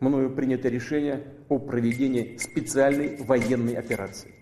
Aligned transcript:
Мною 0.00 0.30
принято 0.30 0.68
решение 0.68 1.22
о 1.48 1.58
проведении 1.58 2.36
специальной 2.36 3.16
военной 3.16 3.76
операции. 3.76 4.34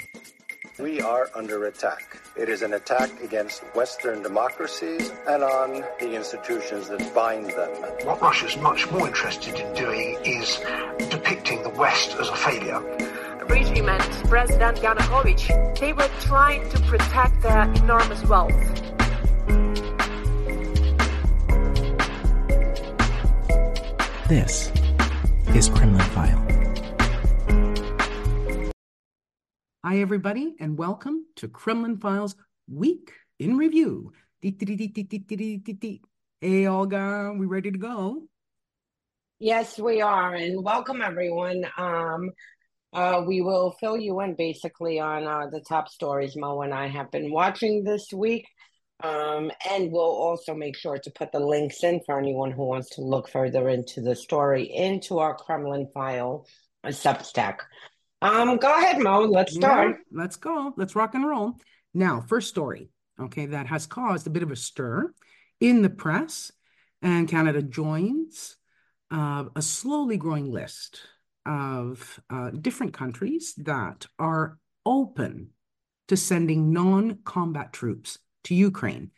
We 0.78 1.00
are 1.00 1.28
under 1.34 1.66
attack. 1.66 2.20
It 2.36 2.48
is 2.48 2.62
an 2.62 2.72
attack 2.72 3.10
against 3.22 3.62
Western 3.74 4.22
democracies 4.22 5.12
and 5.28 5.42
on 5.42 5.84
the 6.00 6.14
institutions 6.16 6.88
that 6.88 7.14
bind 7.14 7.50
them. 7.50 7.70
What 8.04 8.22
Russia's 8.22 8.56
much 8.56 8.90
more 8.90 9.06
interested 9.06 9.54
in 9.60 9.72
doing 9.74 10.16
is 10.24 10.58
depicting 11.10 11.62
the 11.62 11.70
West 11.78 12.16
as 12.18 12.30
a 12.30 12.36
failure. 12.36 12.82
regime 13.52 13.88
and 13.88 14.02
President 14.28 14.78
Yanukovych, 14.78 15.78
they 15.78 15.92
were 15.92 16.08
trying 16.20 16.68
to 16.70 16.80
protect 16.80 17.42
their 17.42 17.62
enormous 17.74 18.22
wealth. 18.24 18.52
This 24.28 24.72
is 25.57 25.69
Kremlin 25.69 26.05
File. 26.09 26.45
Hi, 29.83 29.97
everybody, 29.97 30.55
and 30.59 30.77
welcome 30.77 31.25
to 31.37 31.47
Kremlin 31.47 31.97
Files 31.97 32.35
Week 32.71 33.11
in 33.39 33.57
Review. 33.57 34.13
Hey, 34.39 34.53
Olga, 36.67 37.33
we 37.35 37.47
ready 37.47 37.71
to 37.71 37.77
go? 37.79 38.27
Yes, 39.39 39.79
we 39.79 39.99
are, 39.99 40.35
and 40.35 40.63
welcome 40.63 41.01
everyone. 41.01 41.65
Um, 41.75 42.29
uh, 42.93 43.23
we 43.25 43.41
will 43.41 43.71
fill 43.79 43.97
you 43.97 44.19
in 44.19 44.35
basically 44.35 44.99
on 44.99 45.25
uh, 45.25 45.47
the 45.51 45.61
top 45.61 45.89
stories 45.89 46.35
Mo 46.35 46.61
and 46.61 46.71
I 46.71 46.87
have 46.87 47.09
been 47.09 47.31
watching 47.31 47.83
this 47.83 48.13
week. 48.13 48.45
Um, 49.03 49.51
and 49.69 49.91
we'll 49.91 50.01
also 50.01 50.55
make 50.55 50.75
sure 50.75 50.97
to 50.97 51.11
put 51.11 51.31
the 51.31 51.39
links 51.39 51.83
in 51.83 52.01
for 52.05 52.17
anyone 52.17 52.51
who 52.51 52.65
wants 52.65 52.89
to 52.91 53.01
look 53.01 53.29
further 53.29 53.69
into 53.69 54.01
the 54.01 54.15
story 54.15 54.63
into 54.63 55.19
our 55.19 55.35
Kremlin 55.35 55.87
file 55.93 56.47
a 56.83 56.89
Substack. 56.89 57.59
Um, 58.21 58.57
go 58.57 58.75
ahead, 58.75 58.99
Mo. 58.99 59.21
Let's 59.21 59.53
start. 59.53 59.89
Yeah, 59.89 60.19
let's 60.19 60.37
go. 60.37 60.73
Let's 60.75 60.95
rock 60.95 61.13
and 61.13 61.27
roll. 61.27 61.53
Now, 61.93 62.21
first 62.21 62.49
story, 62.49 62.89
okay, 63.19 63.47
that 63.47 63.67
has 63.67 63.85
caused 63.85 64.25
a 64.25 64.31
bit 64.31 64.43
of 64.43 64.51
a 64.51 64.55
stir 64.55 65.13
in 65.59 65.83
the 65.83 65.89
press, 65.89 66.51
and 67.01 67.27
Canada 67.27 67.61
joins 67.61 68.55
uh, 69.11 69.45
a 69.55 69.61
slowly 69.61 70.17
growing 70.17 70.51
list 70.51 71.01
of 71.45 72.19
uh, 72.29 72.49
different 72.49 72.93
countries 72.93 73.53
that 73.57 74.07
are 74.17 74.57
open 74.85 75.51
to 76.07 76.17
sending 76.17 76.73
non-combat 76.73 77.71
troops 77.73 78.17
to 78.47 78.55
Ukraine. 78.55 79.11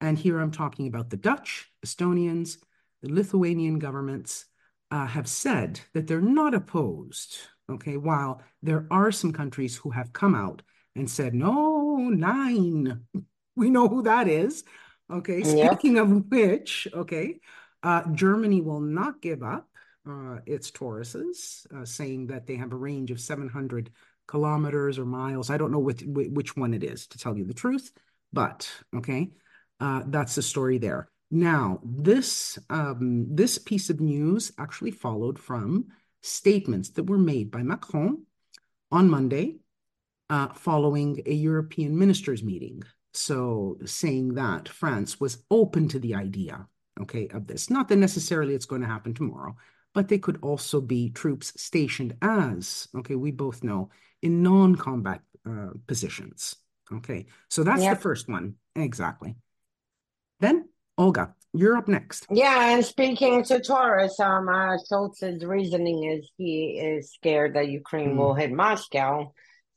And 0.00 0.16
here 0.16 0.38
I'm 0.38 0.52
talking 0.52 0.86
about 0.86 1.10
the 1.10 1.16
Dutch, 1.16 1.68
Estonians, 1.84 2.58
the 3.02 3.12
Lithuanian 3.12 3.80
governments 3.80 4.46
uh, 4.92 5.06
have 5.06 5.26
said 5.26 5.80
that 5.92 6.06
they're 6.06 6.20
not 6.20 6.54
opposed. 6.54 7.38
Okay, 7.68 7.96
while 7.96 8.42
there 8.62 8.86
are 8.92 9.10
some 9.10 9.32
countries 9.32 9.76
who 9.76 9.90
have 9.90 10.12
come 10.12 10.36
out 10.36 10.62
and 10.94 11.10
said, 11.10 11.34
no, 11.34 11.96
nine, 11.96 13.00
we 13.56 13.70
know 13.70 13.88
who 13.88 14.02
that 14.02 14.28
is. 14.28 14.62
Okay, 15.10 15.42
speaking 15.42 15.98
of 15.98 16.30
which, 16.30 16.86
okay, 16.92 17.40
uh, 17.82 18.02
Germany 18.12 18.60
will 18.60 18.80
not 18.80 19.20
give 19.20 19.42
up 19.42 19.68
uh, 20.08 20.38
its 20.46 20.70
Tauruses, 20.70 21.66
uh, 21.74 21.84
saying 21.84 22.28
that 22.28 22.46
they 22.46 22.54
have 22.54 22.72
a 22.72 22.76
range 22.76 23.10
of 23.10 23.20
700 23.20 23.90
kilometers 24.28 24.98
or 24.98 25.04
miles. 25.04 25.50
I 25.50 25.56
don't 25.56 25.72
know 25.72 25.80
which, 25.80 26.04
which 26.06 26.56
one 26.56 26.72
it 26.72 26.84
is, 26.84 27.08
to 27.08 27.18
tell 27.18 27.36
you 27.36 27.44
the 27.44 27.54
truth. 27.54 27.90
But 28.36 28.70
okay, 28.94 29.30
uh, 29.80 30.02
that's 30.06 30.34
the 30.34 30.42
story 30.42 30.76
there. 30.76 31.08
Now, 31.30 31.80
this 31.82 32.58
um, 32.68 33.34
this 33.34 33.56
piece 33.56 33.88
of 33.88 33.98
news 34.00 34.52
actually 34.58 34.90
followed 34.92 35.38
from 35.38 35.86
statements 36.22 36.90
that 36.90 37.08
were 37.08 37.18
made 37.18 37.50
by 37.50 37.62
Macron 37.62 38.24
on 38.92 39.08
Monday, 39.08 39.56
uh, 40.28 40.48
following 40.52 41.22
a 41.24 41.32
European 41.32 41.98
ministers 41.98 42.42
meeting. 42.42 42.82
So, 43.14 43.78
saying 43.86 44.34
that 44.34 44.68
France 44.68 45.18
was 45.18 45.42
open 45.50 45.88
to 45.88 45.98
the 45.98 46.14
idea, 46.14 46.68
okay, 47.00 47.28
of 47.28 47.46
this. 47.46 47.70
Not 47.70 47.88
that 47.88 47.96
necessarily 47.96 48.54
it's 48.54 48.66
going 48.66 48.82
to 48.82 48.94
happen 48.94 49.14
tomorrow, 49.14 49.56
but 49.94 50.08
they 50.08 50.18
could 50.18 50.38
also 50.42 50.82
be 50.82 51.08
troops 51.08 51.54
stationed 51.56 52.14
as, 52.20 52.86
okay, 52.94 53.14
we 53.14 53.30
both 53.30 53.64
know, 53.64 53.88
in 54.20 54.42
non-combat 54.42 55.22
uh, 55.48 55.70
positions. 55.86 56.56
Okay, 56.92 57.26
so 57.48 57.64
that's 57.64 57.82
yep. 57.82 57.96
the 57.96 58.02
first 58.02 58.28
one. 58.28 58.54
Exactly. 58.74 59.36
Then, 60.40 60.68
Olga, 60.98 61.34
you're 61.52 61.76
up 61.76 61.88
next. 61.88 62.26
Yeah, 62.30 62.74
and 62.74 62.84
speaking 62.84 63.42
to 63.44 63.60
Taurus, 63.60 64.20
um, 64.20 64.48
uh, 64.48 64.76
Scholz's 64.76 65.44
reasoning 65.44 66.04
is 66.04 66.30
he 66.36 66.78
is 66.78 67.12
scared 67.12 67.54
that 67.54 67.68
Ukraine 67.68 68.14
mm. 68.14 68.16
will 68.16 68.34
hit 68.34 68.52
Moscow. 68.52 69.32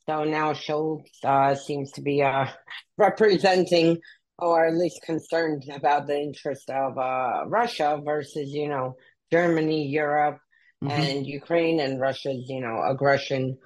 So 0.05 0.23
now 0.23 0.53
Scholz 0.53 1.05
uh, 1.23 1.55
seems 1.55 1.91
to 1.93 2.01
be 2.01 2.21
uh, 2.21 2.47
representing 2.97 3.99
or 4.37 4.65
at 4.65 4.73
least 4.73 5.01
concerned 5.03 5.69
about 5.73 6.07
the 6.07 6.17
interest 6.17 6.69
of 6.69 6.97
uh, 6.97 7.43
Russia 7.47 8.01
versus, 8.03 8.49
you 8.51 8.69
know, 8.69 8.95
Germany, 9.31 9.87
Europe, 9.87 10.39
mm-hmm. 10.83 10.91
and 10.91 11.27
Ukraine 11.27 11.79
and 11.79 11.99
Russia's, 11.99 12.47
you 12.47 12.61
know, 12.61 12.81
aggression 12.83 13.57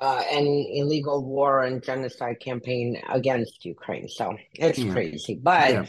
uh, 0.00 0.22
and 0.30 0.46
illegal 0.46 1.24
war 1.24 1.62
and 1.64 1.82
genocide 1.82 2.40
campaign 2.40 3.00
against 3.08 3.64
Ukraine. 3.64 4.08
So 4.08 4.36
it's 4.54 4.78
yeah. 4.78 4.92
crazy. 4.92 5.40
But 5.42 5.70
yeah. 5.72 5.86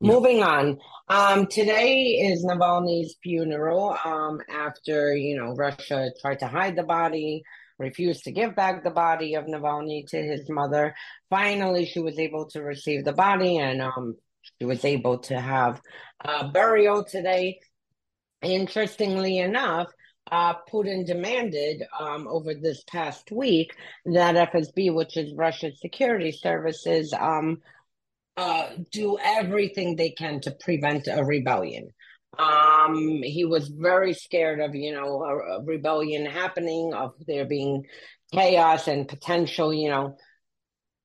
moving 0.00 0.42
on, 0.42 0.78
um, 1.08 1.46
today 1.46 2.18
is 2.20 2.44
Navalny's 2.44 3.16
funeral 3.22 3.96
um, 4.04 4.40
after, 4.50 5.14
you 5.14 5.36
know, 5.36 5.54
Russia 5.54 6.10
tried 6.20 6.40
to 6.40 6.46
hide 6.46 6.76
the 6.76 6.82
body, 6.82 7.42
refused 7.78 8.24
to 8.24 8.32
give 8.32 8.56
back 8.56 8.82
the 8.82 8.90
body 8.90 9.34
of 9.34 9.46
Navalny 9.46 10.06
to 10.08 10.16
his 10.20 10.48
mother. 10.48 10.94
Finally, 11.30 11.86
she 11.86 12.00
was 12.00 12.18
able 12.18 12.46
to 12.50 12.62
receive 12.62 13.04
the 13.04 13.12
body 13.12 13.58
and 13.58 13.80
um, 13.80 14.16
she 14.58 14.64
was 14.64 14.84
able 14.84 15.18
to 15.18 15.40
have 15.40 15.80
a 16.24 16.48
burial 16.48 17.04
today. 17.04 17.58
Interestingly 18.42 19.38
enough, 19.38 19.86
uh, 20.30 20.54
Putin 20.72 21.06
demanded 21.06 21.82
um, 21.98 22.26
over 22.28 22.54
this 22.54 22.82
past 22.84 23.30
week 23.30 23.74
that 24.06 24.52
FSB, 24.52 24.94
which 24.94 25.16
is 25.16 25.34
Russia's 25.34 25.80
security 25.80 26.32
services, 26.32 27.12
um, 27.12 27.58
uh, 28.36 28.68
do 28.90 29.18
everything 29.22 29.96
they 29.96 30.10
can 30.10 30.40
to 30.40 30.50
prevent 30.52 31.06
a 31.06 31.24
rebellion. 31.24 31.88
Um, 32.38 33.22
he 33.22 33.44
was 33.44 33.68
very 33.68 34.14
scared 34.14 34.60
of, 34.60 34.74
you 34.74 34.92
know, 34.94 35.22
a, 35.22 35.58
a 35.58 35.64
rebellion 35.64 36.24
happening, 36.24 36.94
of 36.94 37.12
there 37.26 37.44
being 37.44 37.84
chaos 38.32 38.88
and 38.88 39.06
potential, 39.06 39.74
you 39.74 39.90
know, 39.90 40.16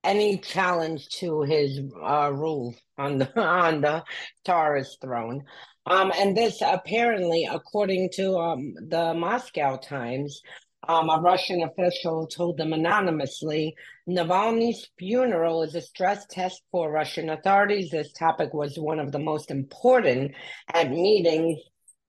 any 0.03 0.38
challenge 0.38 1.09
to 1.09 1.41
his 1.41 1.81
uh, 2.01 2.31
rule 2.34 2.73
on 2.97 3.17
the 3.17 3.39
on 3.39 3.81
the 3.81 4.03
Tsarist 4.45 5.01
throne. 5.01 5.44
Um, 5.88 6.12
and 6.18 6.36
this 6.36 6.62
apparently, 6.62 7.48
according 7.50 8.09
to 8.16 8.38
um, 8.38 8.74
the 8.90 9.14
Moscow 9.14 9.78
Times, 9.78 10.41
um, 10.88 11.09
a 11.09 11.20
Russian 11.20 11.64
official 11.64 12.28
told 12.28 12.58
them 12.58 12.73
anonymously 12.73 13.76
Navalny's 14.08 14.90
funeral 14.97 15.64
is 15.64 15.76
a 15.76 15.82
stress 15.82 16.26
test 16.29 16.61
for 16.72 16.91
Russian 16.91 17.29
authorities. 17.29 17.90
This 17.90 18.11
topic 18.14 18.53
was 18.53 18.78
one 18.78 19.00
of 19.00 19.11
the 19.11 19.20
most 19.20 19.50
important 19.50 20.34
at 20.73 20.91
meetings 20.91 21.59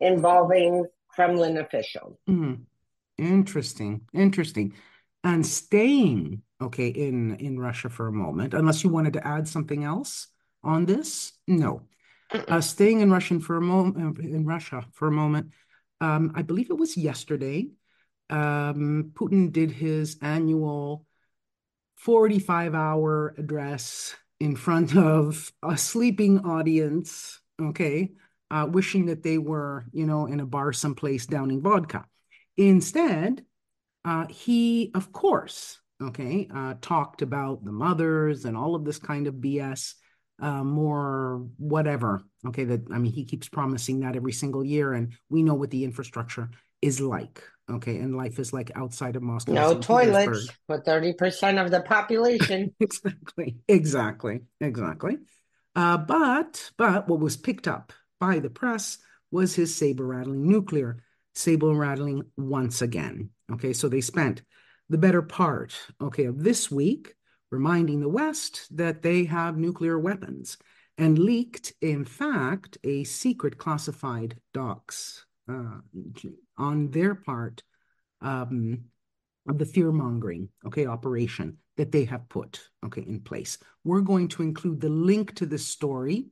involving 0.01 0.85
Kremlin 1.09 1.59
officials. 1.59 2.19
Mm. 2.29 2.63
Interesting. 3.17 4.03
Interesting. 4.13 4.75
And 5.25 5.45
staying, 5.45 6.43
okay, 6.61 6.89
in, 6.89 7.35
in 7.37 7.59
Russia 7.59 7.89
for 7.89 8.07
a 8.07 8.13
moment, 8.13 8.55
unless 8.55 8.85
you 8.85 8.91
wanted 8.91 9.15
to 9.15 9.27
add 9.27 9.49
something 9.49 9.83
else 9.83 10.29
on 10.63 10.87
this? 10.87 11.33
No. 11.49 11.83
Uh, 12.31 12.61
staying 12.61 13.01
in 13.01 13.11
Russian 13.11 13.41
for 13.41 13.57
a 13.57 13.61
moment, 13.61 14.19
in 14.19 14.45
Russia 14.45 14.85
for 14.93 15.09
a 15.09 15.13
moment, 15.13 15.51
um, 16.01 16.33
I 16.35 16.43
believe 16.43 16.71
it 16.71 16.79
was 16.79 16.97
yesterday. 16.97 17.71
Um, 18.31 19.13
Putin 19.15 19.51
did 19.53 19.71
his 19.71 20.19
annual 20.21 21.07
45 21.97 22.75
hour 22.75 23.35
address 23.39 24.15
in 24.41 24.57
front 24.57 24.97
of 24.97 25.53
a 25.63 25.77
sleeping 25.77 26.41
audience. 26.41 27.41
Okay. 27.61 28.13
uh, 28.51 28.67
wishing 28.71 29.07
that 29.07 29.23
they 29.23 29.39
were, 29.39 29.85
you 29.93 30.07
know, 30.07 30.27
in 30.27 30.41
a 30.41 30.47
bar 30.47 30.73
someplace 30.73 31.27
downing 31.27 31.63
vodka. 31.63 32.05
Instead, 32.57 33.45
uh, 34.05 34.27
he, 34.29 34.91
of 34.95 35.13
course, 35.13 35.79
okay, 36.03 36.49
uh, 36.55 36.75
talked 36.81 37.23
about 37.23 37.65
the 37.65 37.73
mothers 37.73 38.45
and 38.45 38.57
all 38.57 38.75
of 38.75 38.85
this 38.85 38.99
kind 38.99 39.27
of 39.27 39.35
BS, 39.35 39.95
uh, 40.41 40.63
more 40.65 41.47
whatever. 41.59 42.23
Okay, 42.47 42.65
that 42.65 42.83
I 42.93 42.99
mean, 42.99 43.13
he 43.13 43.25
keeps 43.25 43.49
promising 43.49 44.01
that 44.01 44.17
every 44.17 44.33
single 44.33 44.65
year, 44.65 44.93
and 44.93 45.13
we 45.29 45.43
know 45.43 45.55
what 45.55 45.71
the 45.71 45.85
infrastructure 45.85 46.51
is 46.83 47.01
like. 47.01 47.43
Okay, 47.71 47.99
and 47.99 48.17
life 48.17 48.39
is 48.39 48.53
like 48.53 48.71
outside 48.75 49.17
of 49.17 49.23
Moscow. 49.23 49.53
No 49.53 49.79
toilets 49.79 50.49
for 50.67 50.81
thirty 50.81 51.13
percent 51.13 51.59
of 51.59 51.71
the 51.71 51.81
population. 51.81 52.75
exactly, 52.81 53.57
exactly, 53.69 54.41
exactly. 54.61 55.19
Uh, 55.75 55.99
but 55.99 56.71
but 56.77 57.09
what 57.09 57.21
was 57.21 57.37
picked 57.37 57.69
up 57.69 57.93
by 58.21 58.39
the 58.39 58.51
press 58.51 58.99
was 59.31 59.55
his 59.55 59.75
saber 59.75 60.07
rattling 60.07 60.49
nuclear 60.49 61.03
saber 61.35 61.73
rattling 61.73 62.25
once 62.37 62.83
again. 62.83 63.31
Okay, 63.53 63.73
so 63.73 63.89
they 63.89 64.01
spent 64.01 64.43
the 64.89 64.99
better 64.99 65.23
part, 65.23 65.79
okay, 66.01 66.25
of 66.25 66.43
this 66.43 66.71
week 66.71 67.15
reminding 67.51 68.01
the 68.01 68.09
West 68.09 68.77
that 68.77 69.03
they 69.03 69.25
have 69.25 69.57
nuclear 69.57 69.99
weapons 69.99 70.59
and 70.97 71.19
leaked, 71.19 71.73
in 71.81 72.05
fact, 72.05 72.79
a 72.85 73.05
secret 73.05 73.57
classified 73.57 74.37
docs 74.53 75.25
uh, 75.49 75.79
on 76.57 76.91
their 76.91 77.15
part 77.15 77.63
um, 78.21 78.81
of 79.49 79.59
the 79.59 79.65
fear 79.65 79.93
mongering, 79.93 80.49
okay, 80.67 80.87
operation 80.87 81.57
that 81.77 81.93
they 81.93 82.05
have 82.05 82.29
put, 82.29 82.61
okay, 82.85 83.03
in 83.03 83.21
place. 83.21 83.59
We're 83.85 84.01
going 84.01 84.29
to 84.29 84.43
include 84.43 84.81
the 84.81 84.89
link 84.89 85.35
to 85.37 85.47
this 85.47 85.67
story 85.67 86.27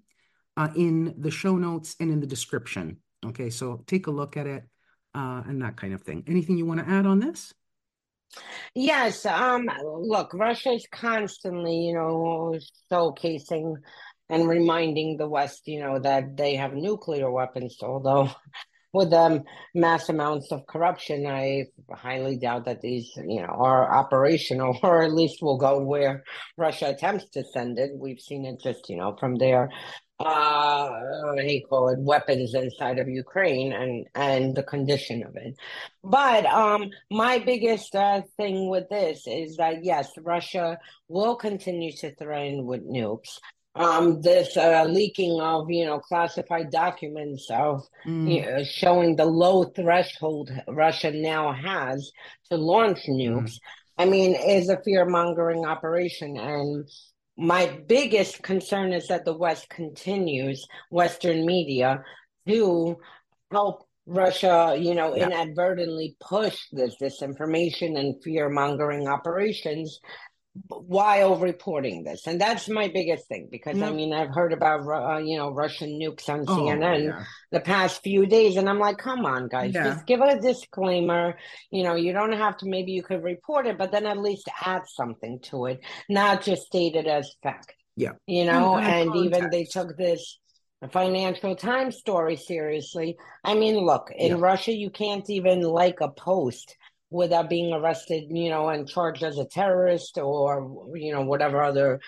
uh, 0.57 0.69
in 0.77 1.15
the 1.17 1.31
show 1.31 1.57
notes 1.57 1.97
and 2.01 2.11
in 2.11 2.21
the 2.21 2.27
description. 2.27 2.99
Okay, 3.25 3.51
so 3.51 3.85
take 3.87 4.09
a 4.09 4.11
look 4.11 4.37
at 4.37 4.47
it 4.47 4.65
uh, 5.15 5.43
and 5.47 5.63
that 5.63 5.77
kind 5.77 5.95
of 5.95 6.03
thing. 6.03 6.25
Anything 6.27 6.59
you 6.59 6.67
want 6.67 6.81
to 6.81 6.89
add 6.89 7.07
on 7.07 7.21
this? 7.21 7.55
Yes. 8.75 9.25
Um. 9.27 9.69
Look, 9.85 10.33
Russia 10.35 10.71
is 10.73 10.87
constantly, 10.93 11.77
you 11.87 11.95
know, 11.95 12.59
showcasing 12.91 13.77
and 14.29 14.49
reminding 14.49 15.17
the 15.17 15.29
West, 15.29 15.63
you 15.67 15.81
know, 15.81 15.99
that 16.01 16.37
they 16.37 16.57
have 16.57 16.75
nuclear 16.75 17.31
weapons. 17.31 17.77
Although, 17.83 18.31
with 18.93 19.13
um 19.13 19.43
mass 19.75 20.09
amounts 20.09 20.53
of 20.53 20.67
corruption, 20.67 21.27
I 21.27 21.65
highly 21.93 22.37
doubt 22.39 22.65
that 22.67 22.81
these, 22.81 23.11
you 23.17 23.41
know, 23.43 23.49
are 23.49 23.95
operational, 23.95 24.79
or 24.83 25.03
at 25.03 25.13
least 25.13 25.43
will 25.43 25.59
go 25.59 25.81
where 25.83 26.25
Russia 26.57 26.91
attempts 26.91 27.27
to 27.31 27.45
send 27.45 27.79
it. 27.79 27.91
We've 27.95 28.21
seen 28.21 28.45
it 28.47 28.61
just, 28.63 28.89
you 28.89 28.97
know, 28.97 29.17
from 29.19 29.37
their 29.37 29.71
uh 30.19 30.89
what 31.25 31.37
do 31.37 31.45
you 31.45 31.67
call 31.67 31.89
it 31.91 31.99
weapons 31.99 32.55
inside 32.55 32.99
of 32.99 33.09
Ukraine 33.09 33.73
and 33.73 34.07
and 34.15 34.55
the 34.55 34.63
condition 34.63 35.23
of 35.23 35.37
it. 35.37 35.57
But 36.03 36.47
um 36.47 36.91
my 37.11 37.39
biggest 37.39 37.95
uh, 37.95 38.23
thing 38.39 38.69
with 38.69 38.89
this 38.89 39.27
is 39.27 39.57
that 39.59 39.85
yes, 39.85 40.11
Russia 40.23 40.79
will 41.09 41.37
continue 41.37 41.93
to 41.99 42.15
threaten 42.15 42.65
with 42.65 42.83
nukes. 42.89 43.39
Um, 43.75 44.23
this 44.23 44.57
uh, 44.57 44.87
leaking 44.89 45.39
of 45.39 45.71
you 45.71 45.85
know 45.85 45.99
classified 45.99 46.71
documents 46.71 47.49
of 47.51 47.83
mm. 48.07 48.35
you 48.35 48.41
know, 48.41 48.65
showing 48.65 49.17
the 49.17 49.27
low 49.27 49.65
threshold 49.65 50.51
Russia 50.67 51.11
now 51.11 51.53
has 51.53 52.11
to 52.51 52.57
launch 52.57 53.01
nukes. 53.07 53.53
Mm. 53.53 53.59
I 53.99 54.05
mean, 54.07 54.35
is 54.35 54.71
a 54.71 54.81
fear 54.83 55.05
mongering 55.05 55.67
operation, 55.67 56.39
and 56.39 56.89
my 57.37 57.81
biggest 57.87 58.43
concern 58.43 58.93
is 58.93 59.09
that 59.09 59.25
the 59.25 59.37
West 59.37 59.69
continues, 59.69 60.67
Western 60.91 61.45
media, 61.45 62.03
to 62.49 62.97
help 63.51 63.87
Russia, 64.07 64.77
you 64.79 64.95
know, 64.95 65.15
yeah. 65.17 65.27
inadvertently 65.27 66.17
push 66.21 66.59
this 66.73 66.97
disinformation 67.01 67.99
and 67.99 68.23
fear 68.23 68.49
mongering 68.49 69.09
operations 69.09 70.01
while 70.69 71.37
reporting 71.37 72.05
this. 72.05 72.27
And 72.27 72.41
that's 72.41 72.69
my 72.69 72.89
biggest 72.89 73.29
thing 73.29 73.49
because 73.51 73.81
I 73.81 73.91
mean, 73.91 74.13
I've 74.13 74.35
heard 74.35 74.53
about, 74.53 74.87
uh, 74.87 75.19
you 75.19 75.37
know, 75.37 75.51
Russian 75.51 75.99
nukes 76.01 76.29
on 76.29 76.45
oh, 76.47 76.57
CNN 76.57 77.05
yeah. 77.05 77.25
the 77.51 77.61
past 77.61 78.03
few 78.03 78.27
days. 78.27 78.57
And 78.57 78.69
I'm 78.69 78.79
like, 78.79 78.99
come 78.99 79.25
on, 79.25 79.49
guys, 79.49 79.75
yeah. 79.75 79.85
just 79.85 80.07
give 80.07 80.21
a 80.21 80.41
disclaimer. 80.41 81.37
You 81.71 81.85
know, 81.85 81.95
you 81.95 82.13
don't 82.13 82.33
have 82.33 82.57
to, 82.59 82.67
maybe 82.67 82.93
you 82.93 83.03
could 83.03 83.23
report 83.23 83.67
it, 83.67 83.79
but 83.79 83.93
then 83.93 84.07
at 84.07 84.19
least 84.19 84.49
add 84.63 84.83
something 84.87 85.41
to 85.51 85.67
it, 85.67 85.81
not 86.09 86.43
just 86.43 86.67
state 86.67 86.97
it 86.97 87.07
as 87.07 87.35
fact. 87.43 87.75
Yeah. 87.97 88.13
You 88.27 88.45
know, 88.45 88.77
and, 88.77 89.11
and 89.11 89.17
even 89.25 89.51
they 89.51 89.65
took 89.65 89.97
this 89.97 90.39
Financial 90.93 91.57
Times 91.57 91.97
story 91.97 92.37
seriously. 92.37 93.17
I 93.43 93.55
mean, 93.55 93.77
look, 93.77 94.11
in 94.15 94.33
yeah. 94.33 94.37
Russia, 94.39 94.73
you 94.73 94.91
can't 94.91 95.29
even 95.31 95.63
like 95.63 96.01
a 96.01 96.11
post 96.11 96.77
without 97.11 97.49
being 97.49 97.73
arrested, 97.73 98.25
you 98.31 98.51
know, 98.51 98.69
and 98.69 98.89
charged 98.89 99.23
as 99.23 99.39
a 99.39 99.45
terrorist 99.45 100.19
or, 100.19 100.95
you 100.95 101.13
know, 101.13 101.23
whatever 101.23 101.63
other 101.63 102.01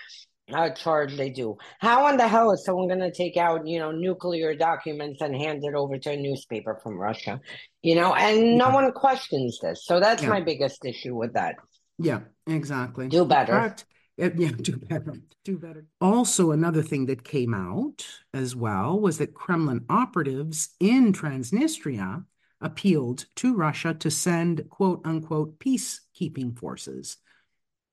uh, 0.53 0.69
charge 0.71 1.15
they 1.15 1.29
do. 1.29 1.57
How 1.79 2.07
in 2.07 2.17
the 2.17 2.27
hell 2.27 2.51
is 2.51 2.65
someone 2.65 2.87
going 2.87 2.99
to 2.99 3.11
take 3.11 3.37
out, 3.37 3.67
you 3.67 3.79
know, 3.79 3.91
nuclear 3.91 4.55
documents 4.55 5.21
and 5.21 5.35
hand 5.35 5.63
it 5.63 5.73
over 5.73 5.97
to 5.97 6.11
a 6.11 6.17
newspaper 6.17 6.79
from 6.81 6.97
Russia? 6.97 7.39
You 7.81 7.95
know, 7.95 8.13
and 8.13 8.57
no 8.57 8.69
one 8.69 8.91
questions 8.91 9.59
this. 9.61 9.85
So 9.85 9.99
that's 9.99 10.23
yeah. 10.23 10.29
my 10.29 10.41
biggest 10.41 10.83
issue 10.85 11.15
with 11.15 11.33
that. 11.33 11.55
Yeah, 11.97 12.21
exactly. 12.47 13.07
Do 13.09 13.25
better. 13.25 13.75
yeah, 14.17 14.29
do 14.29 14.77
better. 14.77 15.13
Do 15.45 15.57
better. 15.57 15.85
Also, 16.01 16.51
another 16.51 16.81
thing 16.81 17.05
that 17.07 17.23
came 17.23 17.53
out 17.53 18.05
as 18.33 18.55
well 18.55 18.99
was 18.99 19.17
that 19.17 19.33
Kremlin 19.33 19.85
operatives 19.89 20.69
in 20.79 21.13
Transnistria 21.13 22.25
appealed 22.61 23.25
to 23.37 23.55
Russia 23.55 23.93
to 23.93 24.11
send 24.11 24.69
quote 24.69 25.01
unquote 25.05 25.59
peacekeeping 25.59 26.57
forces, 26.57 27.17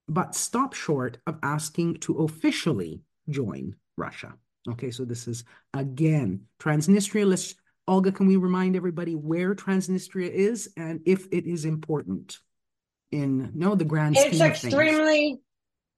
but 0.08 0.34
stopped 0.34 0.76
short 0.76 1.18
of 1.26 1.38
asking 1.42 1.94
to 1.98 2.18
officially 2.18 3.02
join 3.28 3.74
Russia. 3.96 4.34
Okay, 4.68 4.90
so 4.90 5.04
this 5.04 5.28
is 5.28 5.44
again 5.74 6.42
Transnistria. 6.58 7.26
Let's, 7.26 7.54
Olga, 7.86 8.12
can 8.12 8.26
we 8.26 8.36
remind 8.36 8.76
everybody 8.76 9.14
where 9.14 9.54
Transnistria 9.54 10.30
is 10.30 10.72
and 10.76 11.00
if 11.06 11.26
it 11.30 11.46
is 11.46 11.64
important 11.64 12.38
in 13.12 13.52
no 13.54 13.74
the 13.74 13.84
grand 13.84 14.16
it's 14.18 14.40
extremely 14.40 15.38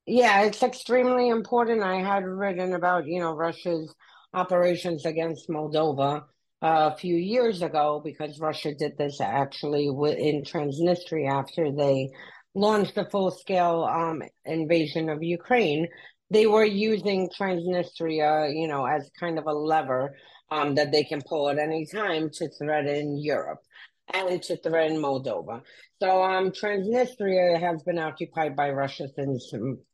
yeah 0.07 0.43
it's 0.43 0.63
extremely 0.63 1.29
important 1.29 1.83
i 1.83 1.97
had 1.97 2.25
written 2.25 2.75
about 2.75 3.07
you 3.07 3.19
know 3.19 3.33
russia's 3.35 3.95
operations 4.35 5.07
against 5.07 5.49
moldova 5.49 6.25
a 6.61 6.97
few 6.97 7.15
years 7.15 7.63
ago 7.63 8.01
because 8.05 8.41
Russia 8.41 8.75
did 8.75 8.99
this 8.99 9.21
actually 9.21 9.87
in 9.87 10.43
Transnistria 10.43 11.31
after 11.31 11.71
they 11.71 12.11
launched 12.55 12.95
the 12.97 13.05
full 13.11 13.31
scale 13.31 13.85
um, 13.85 14.23
invasion 14.45 15.09
of 15.09 15.23
Ukraine. 15.23 15.89
They 16.31 16.47
were 16.47 16.65
using 16.65 17.31
Transnistria, 17.31 18.53
you 18.55 18.69
know, 18.69 18.85
as 18.85 19.11
kind 19.19 19.39
of 19.39 19.47
a 19.47 19.53
lever 19.53 20.17
um, 20.51 20.75
that 20.75 20.93
they 20.93 21.05
can 21.05 21.23
pull 21.23 21.49
at 21.49 21.59
any 21.59 21.87
time 21.87 22.31
to 22.35 22.49
threaten 22.51 23.19
Europe 23.19 23.61
and 24.13 24.43
to 24.43 24.57
threaten 24.57 24.99
Moldova. 24.99 25.63
So 26.01 26.23
um, 26.23 26.51
Transnistria 26.51 27.61
has 27.61 27.83
been 27.83 27.99
occupied 27.99 28.57
by 28.57 28.71
Russia 28.71 29.09
since 29.15 29.53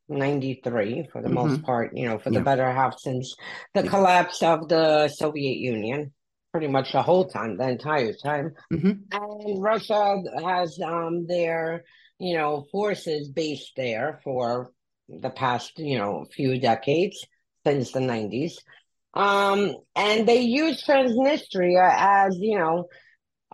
93 0.09 1.09
for 1.13 1.21
the 1.21 1.29
mm-hmm. 1.29 1.35
most 1.35 1.63
part, 1.63 1.97
you 1.97 2.09
know, 2.09 2.19
for 2.19 2.31
yeah. 2.31 2.39
the 2.39 2.45
better 2.45 2.71
half 2.73 2.99
since 2.99 3.35
the 3.75 3.83
collapse 3.83 4.43
of 4.43 4.69
the 4.69 5.09
Soviet 5.09 5.59
Union 5.59 6.13
pretty 6.55 6.69
much 6.69 6.93
the 6.93 7.03
whole 7.03 7.27
time, 7.27 7.57
the 7.57 7.69
entire 7.69 8.13
time. 8.13 8.55
Mm-hmm. 8.73 8.93
And 9.11 9.61
Russia 9.61 10.23
has 10.41 10.79
um, 10.79 11.27
their, 11.27 11.83
you 12.21 12.37
know, 12.37 12.65
forces 12.71 13.29
based 13.29 13.73
there 13.77 14.21
for 14.23 14.71
the 15.09 15.31
past, 15.31 15.81
you 15.81 15.99
know, 15.99 16.25
few 16.33 16.61
decades 16.61 17.27
since 17.67 17.91
the 17.91 17.99
90s. 17.99 18.53
Um, 19.15 19.75
and 19.97 20.29
they 20.29 20.43
use 20.43 20.85
Transnistria 20.87 21.93
as, 21.93 22.39
you 22.39 22.57
know, 22.57 22.87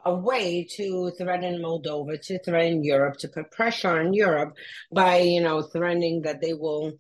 a 0.05 0.15
way 0.15 0.69
to 0.77 1.11
threaten 1.17 1.63
Moldova, 1.63 2.21
to 2.21 2.39
threaten 2.45 2.85
Europe, 2.85 3.17
to 3.21 3.29
put 3.29 3.51
pressure 3.51 3.99
on 3.99 4.13
Europe 4.13 4.53
by, 4.93 5.21
you 5.21 5.41
know, 5.41 5.63
threatening 5.63 6.21
that 6.25 6.43
they 6.43 6.53
will 6.53 6.99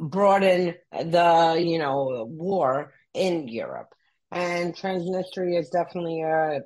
broaden 0.00 0.74
the, 0.90 1.62
you 1.64 1.78
know, 1.78 2.26
war 2.28 2.94
in 3.14 3.46
Europe. 3.46 3.94
And 4.30 4.74
Transnistria 4.74 5.58
is 5.58 5.70
definitely 5.70 6.22
a 6.22 6.60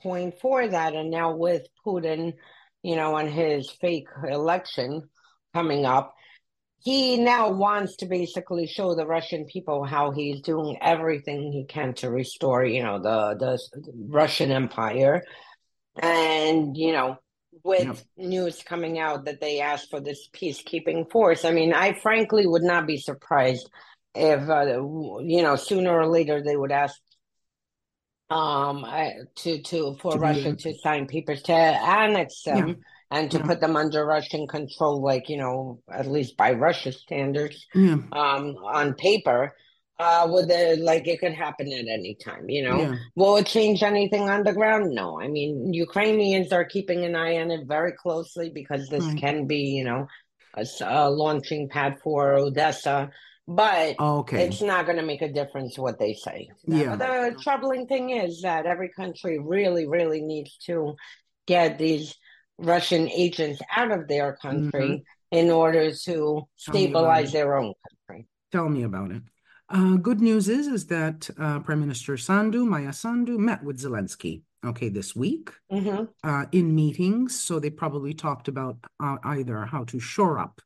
point 0.00 0.34
for 0.40 0.66
that. 0.66 0.94
And 0.94 1.10
now 1.10 1.34
with 1.34 1.66
Putin, 1.84 2.34
you 2.82 2.96
know, 2.96 3.16
and 3.16 3.28
his 3.28 3.70
fake 3.70 4.08
election 4.28 5.08
coming 5.54 5.84
up, 5.84 6.14
he 6.80 7.16
now 7.16 7.50
wants 7.50 7.96
to 7.96 8.06
basically 8.06 8.66
show 8.66 8.94
the 8.94 9.06
Russian 9.06 9.44
people 9.44 9.84
how 9.84 10.10
he's 10.10 10.40
doing 10.40 10.78
everything 10.80 11.52
he 11.52 11.64
can 11.64 11.94
to 11.94 12.10
restore, 12.10 12.64
you 12.64 12.82
know, 12.82 12.98
the 13.00 13.36
the 13.38 13.92
Russian 14.08 14.50
Empire. 14.50 15.22
And, 16.00 16.76
you 16.76 16.92
know, 16.92 17.18
with 17.62 18.04
yeah. 18.16 18.26
news 18.26 18.62
coming 18.62 18.98
out 18.98 19.26
that 19.26 19.40
they 19.40 19.60
asked 19.60 19.90
for 19.90 20.00
this 20.00 20.28
peacekeeping 20.32 21.10
force, 21.10 21.44
I 21.44 21.52
mean, 21.52 21.72
I 21.72 21.92
frankly 21.92 22.46
would 22.46 22.62
not 22.62 22.86
be 22.86 22.96
surprised 22.96 23.68
if 24.14 24.48
uh, 24.48 24.64
you 25.22 25.42
know 25.42 25.56
sooner 25.56 25.90
or 25.92 26.06
later 26.06 26.42
they 26.42 26.56
would 26.56 26.72
ask 26.72 26.98
um 28.30 28.84
I, 28.84 29.14
to 29.36 29.62
to 29.62 29.96
for 30.00 30.12
To 30.12 30.18
Russia 30.18 30.50
a- 30.50 30.56
to 30.56 30.74
sign 30.78 31.06
papers 31.06 31.42
to 31.42 31.52
annex 31.52 32.42
them 32.42 32.68
Yeah. 32.68 32.74
and 33.10 33.30
to 33.30 33.38
Yeah. 33.38 33.46
put 33.46 33.60
them 33.60 33.76
under 33.76 34.04
Russian 34.06 34.46
control, 34.46 35.02
like 35.02 35.28
you 35.28 35.36
know, 35.36 35.80
at 35.92 36.06
least 36.06 36.36
by 36.36 36.52
Russia 36.52 36.92
standards, 36.92 37.66
Yeah. 37.74 37.98
um, 38.12 38.56
on 38.80 38.94
paper. 38.94 39.54
Uh, 39.98 40.26
with 40.32 40.48
the 40.48 40.76
like, 40.82 41.06
it 41.06 41.20
could 41.20 41.34
happen 41.34 41.70
at 41.72 41.86
any 41.86 42.16
time. 42.16 42.48
You 42.48 42.62
know, 42.64 42.96
will 43.14 43.36
it 43.36 43.46
change 43.46 43.84
anything 43.84 44.28
on 44.28 44.42
the 44.42 44.52
ground? 44.52 44.90
No. 44.94 45.20
I 45.20 45.28
mean, 45.28 45.72
Ukrainians 45.72 46.50
are 46.52 46.64
keeping 46.64 47.04
an 47.04 47.14
eye 47.14 47.36
on 47.38 47.52
it 47.52 47.66
very 47.68 47.92
closely 47.92 48.48
because 48.50 48.88
this 48.88 49.04
Right. 49.04 49.18
can 49.20 49.46
be, 49.46 49.58
you 49.78 49.84
know, 49.84 50.08
a 50.80 51.08
launching 51.08 51.68
pad 51.68 52.00
for 52.02 52.32
Odessa, 52.34 53.12
but. 53.46 53.98
Okay. 53.98 54.46
It's 54.46 54.62
not 54.62 54.86
going 54.86 54.98
to 54.98 55.04
make 55.04 55.22
a 55.22 55.32
difference 55.32 55.78
what 55.78 55.98
they 55.98 56.14
say. 56.14 56.48
Yeah. 56.64 56.96
But 56.96 56.98
the 57.34 57.42
troubling 57.42 57.86
thing 57.86 58.10
is 58.10 58.42
that 58.42 58.66
every 58.66 58.90
country 58.90 59.38
really, 59.38 59.86
really 59.86 60.22
needs 60.22 60.56
to 60.66 60.94
get 61.46 61.78
these 61.78 62.14
Russian 62.58 63.08
agents 63.10 63.60
out 63.74 63.90
of 63.90 64.08
their 64.08 64.36
country 64.36 65.04
in 65.30 65.50
order 65.50 65.90
to 65.90 66.04
Tell 66.04 66.48
stabilize 66.56 67.32
their 67.32 67.56
own 67.56 67.72
country. 68.08 68.26
Tell 68.52 68.68
me 68.68 68.82
about 68.84 69.10
it. 69.10 69.22
Uh, 69.68 69.96
good 69.96 70.20
news 70.20 70.48
is 70.48 70.66
is 70.66 70.86
that 70.88 71.30
uh, 71.38 71.60
Prime 71.60 71.80
Minister 71.80 72.16
Sandu, 72.16 72.66
Maia 72.66 72.92
Sandu, 72.92 73.38
met 73.38 73.64
with 73.64 73.80
Zelensky, 73.80 74.42
okay, 74.64 74.90
this 74.90 75.16
week 75.16 75.50
hmm 75.70 76.04
uh, 76.22 76.44
in 76.52 76.74
meetings. 76.74 77.40
So 77.40 77.58
they 77.58 77.70
probably 77.70 78.12
talked 78.12 78.48
about 78.48 78.76
uh, 79.00 79.16
either 79.24 79.64
how 79.64 79.84
to 79.84 79.98
shore 79.98 80.38
up, 80.38 80.60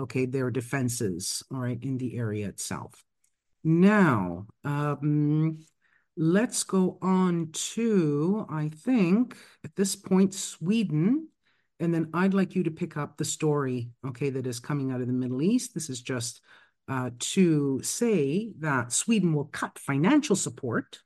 okay, 0.00 0.26
their 0.26 0.50
defenses, 0.50 1.42
all 1.52 1.60
right, 1.60 1.78
in 1.82 1.98
the 1.98 2.16
area 2.16 2.48
itself. 2.48 3.04
Now, 3.62 4.46
um, 4.64 5.64
let's 6.16 6.64
go 6.64 6.98
on 7.02 7.50
to, 7.52 8.46
I 8.50 8.70
think, 8.70 9.36
at 9.64 9.76
this 9.76 9.96
point, 9.96 10.34
Sweden. 10.34 11.28
And 11.78 11.94
then 11.94 12.10
I'd 12.12 12.34
like 12.34 12.54
you 12.54 12.64
to 12.64 12.70
pick 12.70 12.96
up 12.96 13.16
the 13.16 13.24
story, 13.24 13.90
okay, 14.06 14.30
that 14.30 14.46
is 14.46 14.60
coming 14.60 14.92
out 14.92 15.00
of 15.00 15.06
the 15.06 15.12
Middle 15.12 15.42
East. 15.42 15.72
This 15.74 15.88
is 15.88 16.02
just 16.02 16.40
uh, 16.88 17.10
to 17.18 17.80
say 17.82 18.50
that 18.58 18.92
Sweden 18.92 19.32
will 19.32 19.46
cut 19.46 19.78
financial 19.78 20.36
support 20.36 21.00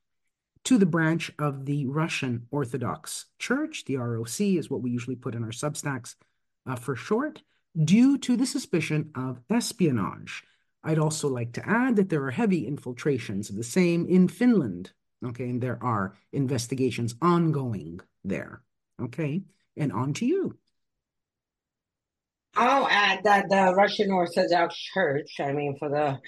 to 0.65 0.79
the 0.79 0.87
branch 0.87 1.31
of 1.39 1.67
the 1.67 1.87
Russian 1.87 2.47
Orthodox 2.51 3.27
Church. 3.39 3.85
The 3.85 3.99
ROC 3.99 4.41
is 4.41 4.71
what 4.71 4.81
we 4.81 4.91
usually 4.91 5.17
put 5.17 5.35
in 5.35 5.45
our 5.45 5.51
substacks 5.51 6.15
uh, 6.67 6.77
for 6.77 6.97
short, 6.97 7.43
due 7.83 8.19
to 8.19 8.37
the 8.37 8.47
suspicion 8.47 9.11
of 9.15 9.41
espionage. 9.51 10.45
I'd 10.83 10.99
also 10.99 11.29
like 11.29 11.53
to 11.55 11.69
add 11.69 11.97
that 11.97 12.11
there 12.11 12.23
are 12.25 12.31
heavy 12.31 12.67
infiltrations 12.67 13.51
of 13.51 13.57
the 13.57 13.65
same 13.65 14.07
in 14.07 14.29
Finland. 14.29 14.93
Okay, 15.25 15.49
and 15.49 15.61
there 15.61 15.83
are 15.83 16.15
investigations 16.33 17.15
ongoing 17.23 18.01
there. 18.23 18.63
Okay, 19.01 19.43
and 19.77 19.93
on 19.93 20.13
to 20.15 20.27
you. 20.27 20.59
I'll 22.57 22.87
add 22.87 23.25
that 23.25 23.49
the 23.49 23.75
Russian 23.75 24.13
Orthodox 24.13 24.77
Church, 24.77 25.41
I 25.41 25.53
mean, 25.53 25.77
for 25.79 25.89
the 25.89 26.19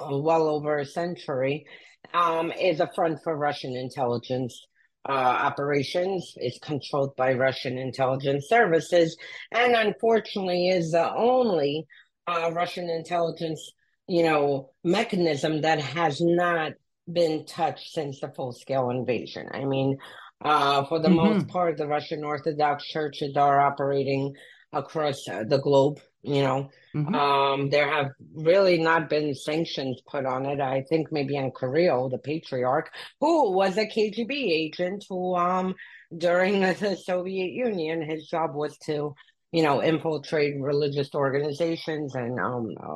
well 0.00 0.48
over 0.48 0.78
a 0.78 0.86
century, 0.86 1.66
um, 2.14 2.50
is 2.52 2.80
a 2.80 2.90
front 2.94 3.18
for 3.22 3.36
Russian 3.36 3.76
intelligence 3.76 4.66
uh, 5.08 5.12
operations. 5.12 6.34
is 6.36 6.58
controlled 6.62 7.16
by 7.16 7.32
Russian 7.34 7.78
intelligence 7.78 8.48
services, 8.48 9.16
and 9.52 9.74
unfortunately, 9.74 10.68
is 10.68 10.92
the 10.92 11.14
only 11.14 11.86
uh, 12.26 12.50
Russian 12.52 12.88
intelligence, 12.90 13.72
you 14.06 14.22
know, 14.22 14.70
mechanism 14.84 15.62
that 15.62 15.80
has 15.80 16.20
not 16.20 16.72
been 17.10 17.44
touched 17.46 17.92
since 17.92 18.20
the 18.20 18.28
full-scale 18.28 18.90
invasion. 18.90 19.48
I 19.52 19.64
mean, 19.64 19.98
uh, 20.44 20.84
for 20.84 21.00
the 21.00 21.08
Mhm. 21.08 21.16
most 21.16 21.48
part, 21.48 21.76
the 21.76 21.86
Russian 21.86 22.24
Orthodox 22.24 22.86
churches 22.86 23.36
are 23.36 23.60
operating 23.60 24.34
across 24.72 25.26
uh, 25.28 25.44
the 25.44 25.58
globe. 25.58 26.00
You 26.22 26.42
know, 26.42 26.70
Mhm. 26.94 27.14
um, 27.14 27.70
there 27.70 27.88
have 27.90 28.10
really 28.34 28.78
not 28.78 29.08
been 29.08 29.34
sanctions 29.34 30.02
put 30.06 30.26
on 30.26 30.44
it. 30.44 30.60
I 30.60 30.82
think 30.82 31.10
maybe 31.10 31.38
on 31.38 31.50
Kirill, 31.58 32.08
the 32.10 32.18
patriarch, 32.18 32.92
who 33.20 33.52
was 33.52 33.78
a 33.78 33.86
KGB 33.86 34.52
agent 34.52 35.04
who, 35.08 35.34
um, 35.36 35.74
during 36.16 36.60
the 36.60 36.96
Soviet 36.96 37.52
Union, 37.52 38.02
his 38.02 38.26
job 38.26 38.54
was 38.54 38.76
to, 38.86 39.14
you 39.52 39.62
know, 39.62 39.82
infiltrate 39.82 40.60
religious 40.60 41.14
organizations 41.14 42.14
and, 42.14 42.38
um, 42.38 42.68
uh, 42.78 42.86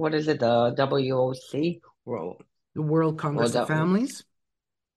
what 0.00 0.14
is 0.14 0.28
it, 0.28 0.40
the 0.40 0.74
WOC? 0.76 1.80
The 2.74 2.82
World 2.82 3.18
Congress 3.18 3.54
Well, 3.54 3.62
of 3.62 3.68
Families. 3.68 4.24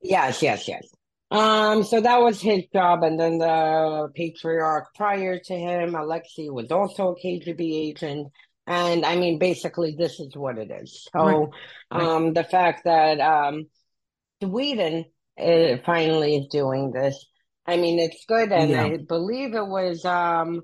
Yes, 0.02 0.42
yes, 0.42 0.68
yes. 0.68 0.88
Um, 1.30 1.84
so 1.84 2.00
that 2.00 2.22
was 2.22 2.42
his 2.42 2.64
job, 2.74 3.04
and 3.04 3.20
then 3.20 3.38
the 3.40 4.10
patriarch 4.16 4.94
prior 4.96 5.38
to 5.38 5.54
him, 5.54 5.94
Alexei, 5.96 6.50
was 6.50 6.72
also 6.72 7.10
a 7.10 7.16
KGB 7.20 7.90
agent. 7.90 8.32
And 8.66 9.06
I 9.06 9.16
mean, 9.16 9.38
basically, 9.38 9.96
this 9.98 10.20
is 10.20 10.36
what 10.36 10.58
it 10.58 10.72
is. 10.72 11.08
So, 11.12 11.20
Right, 11.24 11.50
right. 11.92 12.08
um, 12.08 12.34
the 12.34 12.44
fact 12.44 12.86
that 12.86 13.20
um, 13.20 13.66
Sweden 14.42 15.06
uh, 15.38 15.78
finally 15.86 16.38
is 16.38 16.48
doing 16.48 16.92
this, 16.92 17.26
I 17.66 17.78
mean, 17.78 18.00
it's 18.00 18.24
good, 18.26 18.52
and 18.52 18.72
Yeah. 18.72 18.84
I 18.86 18.98
believe 18.98 19.54
it 19.54 19.68
was 19.68 20.06
um, 20.06 20.62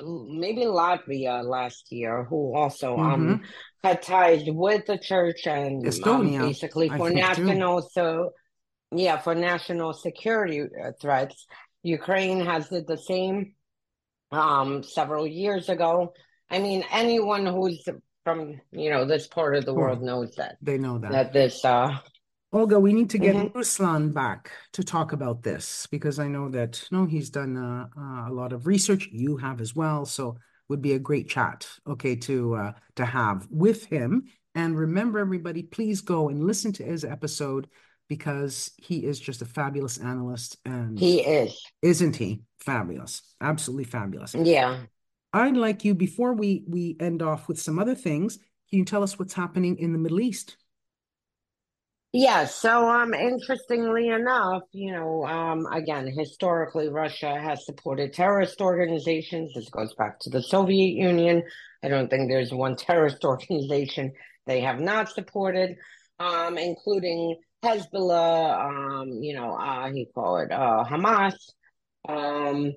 maybe 0.00 0.62
Latvia 0.64 1.44
last 1.44 1.90
year 1.90 2.24
who 2.24 2.54
also 2.54 2.96
um 2.96 3.26
Mhm. 3.26 3.40
had 3.82 4.02
ties 4.02 4.42
with 4.46 4.86
the 4.86 4.98
church 4.98 5.46
and 5.46 5.82
um, 5.82 5.90
Estonia, 5.90 6.40
basically 6.40 6.88
for 6.88 7.10
national 7.10 7.82
so 7.82 8.32
yeah 8.92 9.18
for 9.18 9.34
national 9.34 9.92
security 9.92 10.62
uh, 10.62 10.92
threats 11.00 11.46
ukraine 11.82 12.40
has 12.44 12.68
did 12.68 12.86
the 12.86 12.98
same 12.98 13.54
um 14.32 14.82
several 14.82 15.26
years 15.26 15.68
ago 15.68 16.12
i 16.50 16.58
mean 16.58 16.84
anyone 16.90 17.46
who's 17.46 17.84
from 18.24 18.60
you 18.72 18.90
know 18.90 19.04
this 19.04 19.26
part 19.26 19.56
of 19.56 19.64
the 19.64 19.74
world 19.74 20.02
knows 20.02 20.34
that 20.36 20.56
They 20.60 20.78
know 20.78 20.98
that. 20.98 21.10
that 21.12 21.32
this 21.32 21.64
uh 21.64 21.98
Olga, 22.50 22.80
we 22.80 22.94
need 22.94 23.10
to 23.10 23.18
get 23.18 23.36
Mhm. 23.36 23.52
Ruslan 23.52 24.14
back 24.14 24.52
to 24.72 24.82
talk 24.82 25.12
about 25.12 25.42
this 25.42 25.86
because 25.90 26.18
I 26.18 26.28
know 26.28 26.48
that 26.48 26.82
no, 26.90 27.04
he's 27.04 27.28
done 27.28 27.58
uh, 27.58 27.88
uh, 27.94 28.30
a 28.30 28.32
lot 28.32 28.54
of 28.54 28.66
research. 28.66 29.06
You 29.12 29.36
have 29.36 29.60
as 29.60 29.76
well, 29.76 30.06
so 30.06 30.38
would 30.68 30.80
be 30.80 30.94
a 30.94 30.98
great 30.98 31.28
chat, 31.28 31.68
okay, 31.86 32.16
to 32.16 32.54
uh, 32.54 32.72
to 32.96 33.04
have 33.04 33.46
with 33.50 33.84
him. 33.84 34.24
And 34.54 34.78
remember, 34.78 35.18
everybody, 35.18 35.62
please 35.62 36.00
go 36.00 36.30
and 36.30 36.42
listen 36.46 36.72
to 36.72 36.84
his 36.84 37.04
episode 37.04 37.68
because 38.08 38.70
he 38.76 39.04
is 39.04 39.20
just 39.20 39.42
a 39.42 39.46
fabulous 39.46 39.98
analyst, 39.98 40.56
and 40.64 40.98
he 40.98 41.20
is 41.20 41.60
isn't 41.82 42.16
he 42.16 42.42
fabulous? 42.58 43.22
Absolutely 43.40 43.84
fabulous. 43.84 44.34
yeah 44.34 44.80
I'd 45.32 45.56
like 45.56 45.84
you 45.84 45.94
before 45.94 46.32
we 46.34 46.64
we 46.68 46.96
end 47.00 47.22
off 47.22 47.48
with 47.48 47.60
some 47.60 47.78
other 47.78 47.94
things. 47.94 48.38
Can 48.70 48.78
you 48.80 48.84
tell 48.84 49.02
us 49.02 49.18
what's 49.18 49.34
happening 49.34 49.78
in 49.78 49.92
the 49.92 49.98
Middle 49.98 50.20
East? 50.20 50.56
Yeah, 52.12 52.46
so 52.46 52.88
um 52.88 53.12
interestingly 53.12 54.08
enough, 54.08 54.62
you 54.72 54.92
know, 54.92 55.26
um 55.26 55.66
again, 55.66 56.06
historically 56.06 56.88
Russia 56.88 57.38
has 57.38 57.66
supported 57.66 58.12
terrorist 58.14 58.60
organizations. 58.62 59.52
This 59.54 59.68
goes 59.68 59.94
back 59.94 60.18
to 60.20 60.30
the 60.30 60.42
Soviet 60.42 60.94
Union. 60.96 61.42
I 61.82 61.88
don't 61.88 62.08
think 62.08 62.28
there's 62.28 62.52
one 62.52 62.76
terrorist 62.76 63.24
organization 63.24 64.12
they 64.46 64.60
have 64.62 64.80
not 64.80 65.10
supported, 65.10 65.76
um, 66.18 66.56
including 66.56 67.36
Hezbollah, 67.64 69.00
um, 69.02 69.08
you 69.22 69.34
know, 69.34 69.54
uh 69.54 69.90
he 69.90 70.06
called 70.14 70.42
it 70.42 70.52
uh 70.52 70.84
Hamas, 70.84 71.34
um 72.08 72.72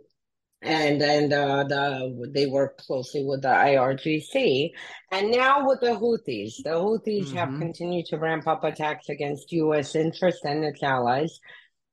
and 0.62 1.02
and 1.02 1.34
uh, 1.34 1.64
the 1.66 2.32
they 2.34 2.48
work 2.48 2.78
closely 2.80 3.24
with 3.26 3.42
the 3.44 3.48
IRGC, 3.50 4.72
and 5.12 5.32
now 5.32 5.68
with 5.68 5.80
the 5.82 5.88
Houthis, 5.96 6.62
the 6.64 6.72
Houthis 6.72 7.34
have 7.34 7.50
Mhm. 7.50 7.58
continued 7.58 8.06
to 8.08 8.18
ramp 8.18 8.48
up 8.48 8.64
attacks 8.64 9.10
against 9.10 9.52
U.S. 9.54 9.96
interests 9.96 10.46
and 10.46 10.64
its 10.66 10.84
allies. 10.84 11.40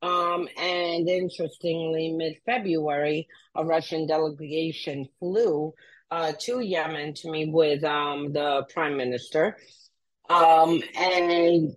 Um, 0.03 0.49
and 0.59 1.09
interestingly, 1.09 2.13
mid-February, 2.13 3.27
a 3.57 3.65
Russian 3.65 4.07
delegation 4.07 5.09
flew 5.19 5.75
uh, 6.11 6.33
to 6.41 6.61
Yemen 6.61 7.15
to 7.15 7.31
meet 7.31 7.53
with 7.53 7.83
um, 7.85 8.33
the 8.33 8.65
prime 8.73 8.97
minister. 8.97 9.57
Um, 10.31 10.83
and 10.97 11.75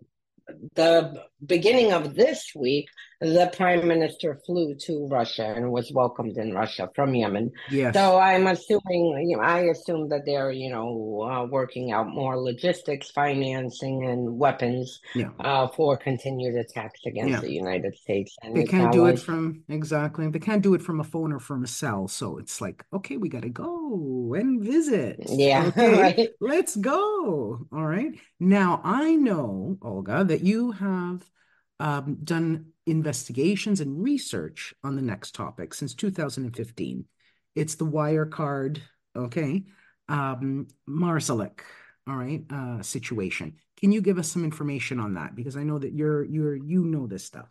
the 0.75 1.23
beginning 1.45 1.93
of 1.93 2.15
this 2.15 2.51
week, 2.55 2.89
the 3.21 3.51
prime 3.55 3.87
minister 3.87 4.39
flew 4.45 4.73
to 4.75 5.07
Russia 5.07 5.53
and 5.55 5.71
was 5.71 5.91
welcomed 5.93 6.37
in 6.37 6.53
Russia 6.53 6.89
from 6.95 7.13
Yemen. 7.13 7.51
Yes. 7.69 7.93
So 7.93 8.17
I'm 8.17 8.47
assuming, 8.47 9.27
you 9.29 9.37
know, 9.37 9.43
I 9.43 9.59
assume 9.65 10.09
that 10.09 10.25
they're, 10.25 10.51
you 10.51 10.71
know, 10.71 11.21
uh, 11.31 11.45
working 11.45 11.91
out 11.91 12.07
more 12.09 12.35
logistics, 12.35 13.11
financing, 13.11 14.05
and 14.05 14.39
weapons 14.39 14.99
Yeah. 15.13 15.29
uh, 15.39 15.67
for 15.67 15.97
continued 15.97 16.55
attacks 16.55 17.01
against 17.05 17.29
Yeah. 17.31 17.39
the 17.41 17.51
United 17.51 17.95
States 17.95 18.35
and 18.41 18.55
They 18.55 18.63
can't 18.63 18.91
do 18.91 19.05
it 19.05 19.19
from 19.19 19.63
exactly. 19.69 20.27
They 20.27 20.39
can't 20.39 20.63
do 20.63 20.73
it 20.73 20.81
from 20.81 20.99
a 20.99 21.03
phone 21.03 21.31
or 21.31 21.39
from 21.39 21.63
a 21.63 21.67
cell. 21.67 22.07
So 22.07 22.39
it's 22.39 22.59
like, 22.59 22.83
okay, 22.91 23.17
we 23.17 23.29
got 23.29 23.43
to 23.43 23.49
go 23.49 24.33
and 24.33 24.63
visit. 24.63 25.19
Yeah, 25.29 25.67
Okay, 25.77 26.01
right. 26.01 26.29
let's 26.41 26.75
go. 26.75 27.67
All 27.71 27.85
right. 27.85 28.17
Now 28.39 28.81
I 28.83 29.15
know, 29.15 29.77
Olga, 29.83 30.23
that 30.23 30.41
you 30.41 30.71
have 30.71 31.23
um, 31.79 32.17
done 32.23 32.70
investigations 32.85 33.79
and 33.79 34.03
research 34.03 34.73
on 34.83 34.95
the 34.95 35.01
next 35.01 35.35
topic 35.35 35.73
since 35.73 35.93
2015. 35.93 37.05
It's 37.55 37.75
the 37.75 37.85
Wirecard, 37.85 38.79
okay, 39.15 39.63
um, 40.09 40.67
Marsalek, 40.87 41.61
all 42.07 42.15
right, 42.15 42.43
uh, 42.49 42.81
situation. 42.81 43.55
Can 43.79 43.91
you 43.91 44.01
give 44.01 44.17
us 44.17 44.31
some 44.31 44.43
information 44.43 44.99
on 44.99 45.15
that? 45.15 45.35
Because 45.35 45.57
I 45.57 45.63
know 45.63 45.79
that 45.79 45.93
you're 45.93 46.23
you're 46.23 46.55
you 46.55 46.85
know 46.85 47.07
this 47.07 47.25
stuff. 47.25 47.47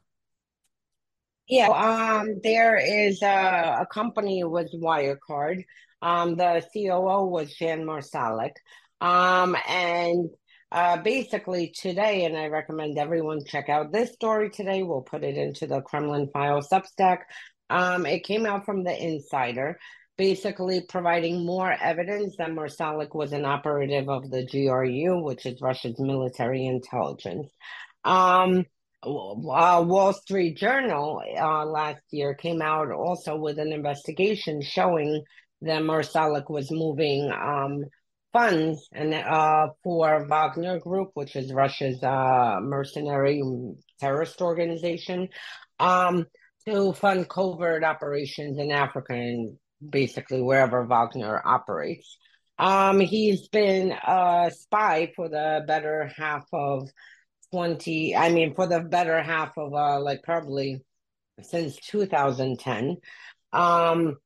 Yeah, 1.49 1.69
um, 1.69 2.41
there 2.45 2.77
is 2.77 3.23
a, 3.23 3.79
a 3.81 3.87
company 3.93 4.45
with 4.45 4.73
Wirecard. 4.73 5.65
Um, 6.01 6.37
the 6.37 6.65
COO 6.73 7.27
was 7.27 7.53
Jan 7.55 7.85
Marsalek. 7.85 8.53
Um, 9.01 9.57
and 9.69 10.31
uh, 10.73 10.97
basically 10.99 11.73
today, 11.75 12.25
and 12.25 12.37
I 12.37 12.47
recommend 12.47 12.99
everyone 12.99 13.45
check 13.45 13.69
out 13.69 13.93
this 13.93 14.12
story 14.12 14.50
today. 14.50 14.83
We'll 14.83 15.03
put 15.03 15.25
it 15.25 15.37
into 15.37 15.67
the 15.67 15.81
Kremlin 15.81 16.29
File 16.33 16.62
Substack. 16.62 17.21
Um, 17.69 18.07
it 18.07 18.25
came 18.25 18.47
out 18.47 18.65
from 18.65 18.85
the 18.85 18.97
insider, 18.97 19.79
basically 20.17 20.83
providing 20.83 21.45
more 21.45 21.73
evidence 21.73 22.37
that 22.39 22.50
Marsalek 22.50 23.15
was 23.15 23.33
an 23.33 23.45
operative 23.45 24.09
of 24.09 24.31
the 24.31 24.47
GRU, 24.47 25.23
which 25.23 25.47
is 25.47 25.61
Russia's 25.61 25.99
military 25.99 26.67
intelligence. 26.67 27.50
Um, 28.05 28.65
uh, 29.03 29.83
Wall 29.87 30.12
Street 30.12 30.57
Journal 30.57 31.23
uh, 31.37 31.65
last 31.65 32.03
year 32.11 32.35
came 32.35 32.61
out 32.61 32.91
also 32.93 33.37
with 33.37 33.59
an 33.59 33.73
investigation 33.73 34.61
showing 34.61 35.25
that 35.62 35.83
Marsalek 35.83 36.50
was 36.50 36.71
moving 36.71 37.31
um, 37.33 37.85
funds 38.33 38.89
and 38.93 39.15
uh, 39.15 39.69
for 39.83 40.27
Wagner 40.27 40.79
Group, 40.79 41.11
which 41.15 41.37
is 41.37 41.53
Russia's 41.53 42.03
uh, 42.03 42.59
mercenary 42.63 43.43
terrorist 43.99 44.41
organization, 44.41 45.29
um, 45.79 46.27
to 46.67 46.93
fund 46.93 47.29
covert 47.29 47.85
operations 47.85 48.59
in 48.59 48.71
Africa 48.71 49.15
and 49.15 49.57
basically 49.87 50.43
wherever 50.43 50.85
Wagner 50.85 51.41
operates. 51.45 52.19
Um, 52.59 53.01
he's 53.01 53.49
been 53.49 53.93
a 53.93 54.51
spy 54.55 55.13
for 55.17 55.29
the 55.29 55.65
better 55.67 56.11
half 56.15 56.45
of 56.53 56.91
20, 57.53 58.15
I 58.15 58.31
mean, 58.31 58.55
for 58.55 58.67
the 58.67 58.81
better 58.81 59.23
half 59.23 59.57
of 59.57 59.73
uh, 59.73 59.99
like 60.01 60.23
probably 60.23 60.83
since 61.43 61.77
2010. 61.77 62.99
Um, 63.53 64.17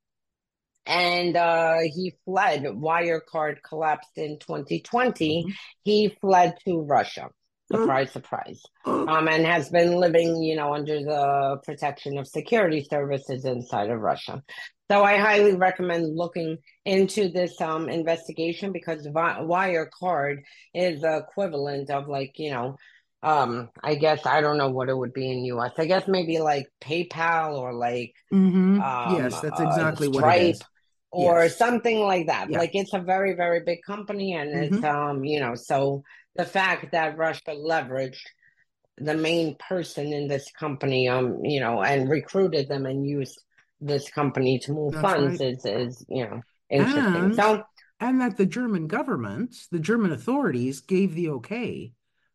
and 0.87 1.37
uh, 1.37 1.79
he 1.83 2.14
fled. 2.25 2.64
Wirecard 2.64 3.57
collapsed 3.67 4.17
in 4.17 4.38
2020. 4.38 5.45
Mm-hmm. 5.45 5.50
He 5.83 6.17
fled 6.21 6.57
to 6.67 6.81
Russia. 6.81 7.29
Surprise, 7.73 8.12
surprise. 8.12 8.62
Um, 8.85 9.26
and 9.26 9.47
has 9.47 9.71
been 9.71 9.97
living, 9.97 10.43
you 10.43 10.55
know, 10.55 10.75
under 10.75 11.00
the 11.00 11.59
protection 11.64 12.19
of 12.19 12.29
security 12.29 12.87
services 12.88 13.47
inside 13.47 13.91
of 13.91 14.00
Russia. 14.00 14.43
So 14.91 15.03
I 15.03 15.17
highly 15.17 15.57
recommend 15.57 16.14
looking 16.14 16.59
into 16.85 17.31
this 17.31 17.59
um, 17.62 17.88
investigation 17.88 18.71
because 18.71 19.07
Wirecard 19.07 20.43
is 20.75 21.00
the 21.00 21.17
equivalent 21.17 21.91
of 21.91 22.07
like, 22.07 22.33
you 22.37 22.50
know, 22.50 22.76
um, 23.23 23.71
I 23.83 23.95
guess 23.95 24.26
I 24.26 24.43
don't 24.43 24.59
know 24.59 24.69
what 24.69 24.91
it 24.91 24.97
would 24.97 25.14
be 25.14 25.33
in 25.33 25.47
US. 25.47 25.73
I 25.79 25.87
guess 25.87 26.07
maybe 26.07 26.41
like 26.41 26.67
PayPal 26.83 27.57
or 27.57 27.73
like 27.73 28.12
mm-hmm. 28.31 28.83
um, 28.83 29.17
yes, 29.17 29.41
that's 29.41 29.59
uh, 29.59 29.67
exactly 29.67 30.09
uh, 30.09 30.11
what 30.11 30.37
it 30.37 30.50
is 30.50 30.62
or 31.14 31.44
yes. 31.44 31.56
something 31.56 32.00
like 32.00 32.26
that. 32.26 32.50
Yeah. 32.50 32.59
Like 32.59 32.75
it's 32.75 32.92
a 32.92 32.99
very, 32.99 33.35
very 33.35 33.61
big 33.64 33.83
company, 33.83 34.35
and 34.35 34.52
mm-hmm. 34.52 34.75
it's 34.75 34.85
um, 34.85 35.25
you 35.25 35.40
know, 35.40 35.54
so 35.54 36.02
the 36.35 36.44
fact 36.44 36.92
that 36.92 37.16
Russia 37.16 37.50
leveraged 37.50 38.26
the 38.99 39.14
main 39.14 39.56
person 39.56 40.12
in 40.12 40.28
this 40.28 40.50
company, 40.59 41.09
um, 41.09 41.44
you 41.44 41.61
know, 41.61 41.83
and 41.83 42.11
recruited 42.11 42.68
them 42.68 42.87
and 42.87 43.06
used 43.06 43.40
this 43.80 44.11
company 44.11 44.59
to 44.61 44.73
move 44.73 44.94
That's 44.94 45.02
funds 45.02 45.40
right. 45.40 45.52
is 45.52 45.64
is 45.64 46.04
you 46.09 46.25
know 46.25 46.42
interesting. 46.68 47.14
And, 47.14 47.35
so 47.37 47.62
and 48.00 48.20
that 48.20 48.37
the 48.37 48.46
German 48.46 48.88
government, 48.88 49.55
the 49.70 49.79
German 49.79 50.12
authorities 50.12 50.81
gave 50.81 51.14
the 51.14 51.31
okay. 51.31 51.92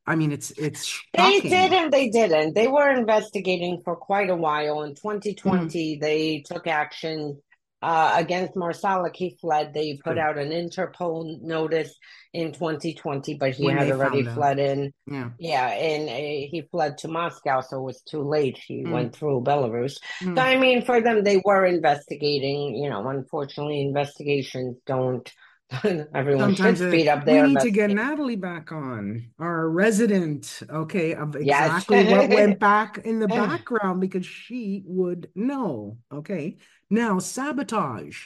I 0.08 0.16
mean, 0.16 0.32
it's 0.32 0.52
it's 0.52 0.86
shocking. 0.86 1.42
they 1.44 1.50
did 1.50 1.74
and 1.74 1.94
they 1.94 2.10
didn't. 2.10 2.56
They 2.56 2.68
were 2.68 2.90
investigating 2.90 3.82
for 3.84 3.96
quite 3.96 4.30
a 4.30 4.36
while. 4.36 4.82
In 4.84 4.96
2020, 4.96 5.98
mm. 5.98 6.02
they 6.02 6.44
took 6.48 6.66
action 6.66 7.40
uh, 7.82 8.14
against 8.16 8.56
Marsalek, 8.56 9.16
he 9.16 9.38
fled. 9.40 9.74
They 9.74 10.00
put 10.04 10.18
out 10.18 10.38
an 10.38 10.50
Interpol 10.50 11.42
notice 11.42 11.96
in 12.34 12.52
2020, 12.52 13.36
but 13.36 13.52
he 13.52 13.66
when 13.66 13.78
had 13.78 13.92
already 13.92 14.24
fled 14.24 14.60
in. 14.60 14.94
Yeah, 15.08 15.30
yeah, 15.40 15.68
and 15.68 16.10
uh, 16.10 16.14
he 16.14 16.68
fled 16.72 16.98
to 17.00 17.08
Moscow, 17.08 17.62
so 17.62 17.78
it 17.78 17.84
was 17.84 18.02
too 18.02 18.22
late. 18.22 18.58
He 18.58 18.84
mm. 18.84 18.92
went 18.92 19.16
through 19.16 19.44
Belarus. 19.44 19.98
Mm. 20.22 20.36
So 20.36 20.42
I 20.42 20.58
mean, 20.58 20.84
for 20.84 21.02
them, 21.02 21.24
they 21.24 21.42
were 21.44 21.66
investigating. 21.66 22.76
You 22.76 22.90
know, 22.90 23.08
unfortunately, 23.08 23.82
investigations 23.82 24.78
don't. 24.86 25.32
Everyone 25.84 26.56
Sometimes 26.56 26.80
should 26.80 26.90
speed 26.90 27.08
up 27.08 27.26
their. 27.26 27.44
We 27.44 27.50
need 27.50 27.60
to 27.60 27.70
get 27.70 27.92
Natalie 27.92 28.36
back 28.36 28.72
on, 28.72 29.30
our 29.38 29.70
resident, 29.70 30.62
okay, 30.68 31.14
of 31.14 31.36
exactly 31.36 31.98
yes. 31.98 32.12
what 32.12 32.30
went 32.30 32.60
back 32.60 32.98
in 33.00 33.20
the 33.20 33.28
background 33.28 34.02
because 34.02 34.26
she 34.26 34.82
would 34.86 35.30
know. 35.36 35.98
Okay, 36.12 36.58
now, 36.90 37.20
sabotage 37.20 38.26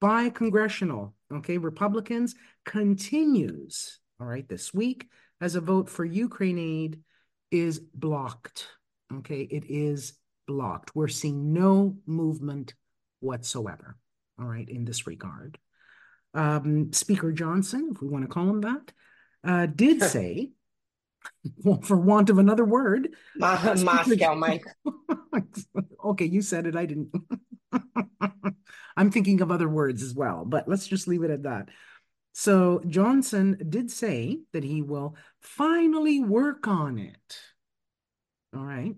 by 0.00 0.30
congressional, 0.30 1.14
okay, 1.32 1.58
Republicans 1.58 2.34
continues, 2.64 4.00
all 4.20 4.26
right, 4.26 4.48
this 4.48 4.74
week 4.74 5.08
as 5.40 5.54
a 5.54 5.60
vote 5.60 5.88
for 5.88 6.04
Ukraine 6.04 6.58
aid 6.58 7.00
is 7.52 7.78
blocked. 7.78 8.66
Okay, 9.12 9.42
it 9.42 9.64
is 9.68 10.14
blocked. 10.48 10.96
We're 10.96 11.08
seeing 11.08 11.52
no 11.52 11.98
movement 12.04 12.74
whatsoever, 13.20 13.96
all 14.40 14.46
right, 14.46 14.68
in 14.68 14.84
this 14.84 15.06
regard. 15.06 15.56
Um, 16.34 16.92
Speaker 16.92 17.32
Johnson, 17.32 17.90
if 17.94 18.00
we 18.00 18.08
want 18.08 18.24
to 18.24 18.28
call 18.28 18.48
him 18.48 18.60
that, 18.60 18.92
uh, 19.42 19.66
did 19.66 20.02
say, 20.02 20.52
well, 21.64 21.80
for 21.82 21.96
want 21.96 22.30
of 22.30 22.38
another 22.38 22.64
word, 22.64 23.14
Moscow, 23.36 24.34
Mike. 24.34 24.64
okay, 26.04 26.24
you 26.24 26.42
said 26.42 26.66
it. 26.66 26.76
I 26.76 26.86
didn't. 26.86 27.12
I'm 28.96 29.10
thinking 29.10 29.40
of 29.40 29.50
other 29.50 29.68
words 29.68 30.02
as 30.02 30.14
well, 30.14 30.44
but 30.44 30.68
let's 30.68 30.86
just 30.86 31.08
leave 31.08 31.22
it 31.22 31.30
at 31.30 31.44
that. 31.44 31.68
So 32.32 32.82
Johnson 32.86 33.60
did 33.68 33.90
say 33.90 34.40
that 34.52 34.64
he 34.64 34.82
will 34.82 35.16
finally 35.40 36.20
work 36.20 36.68
on 36.68 36.98
it. 36.98 37.38
All 38.54 38.64
right. 38.64 38.94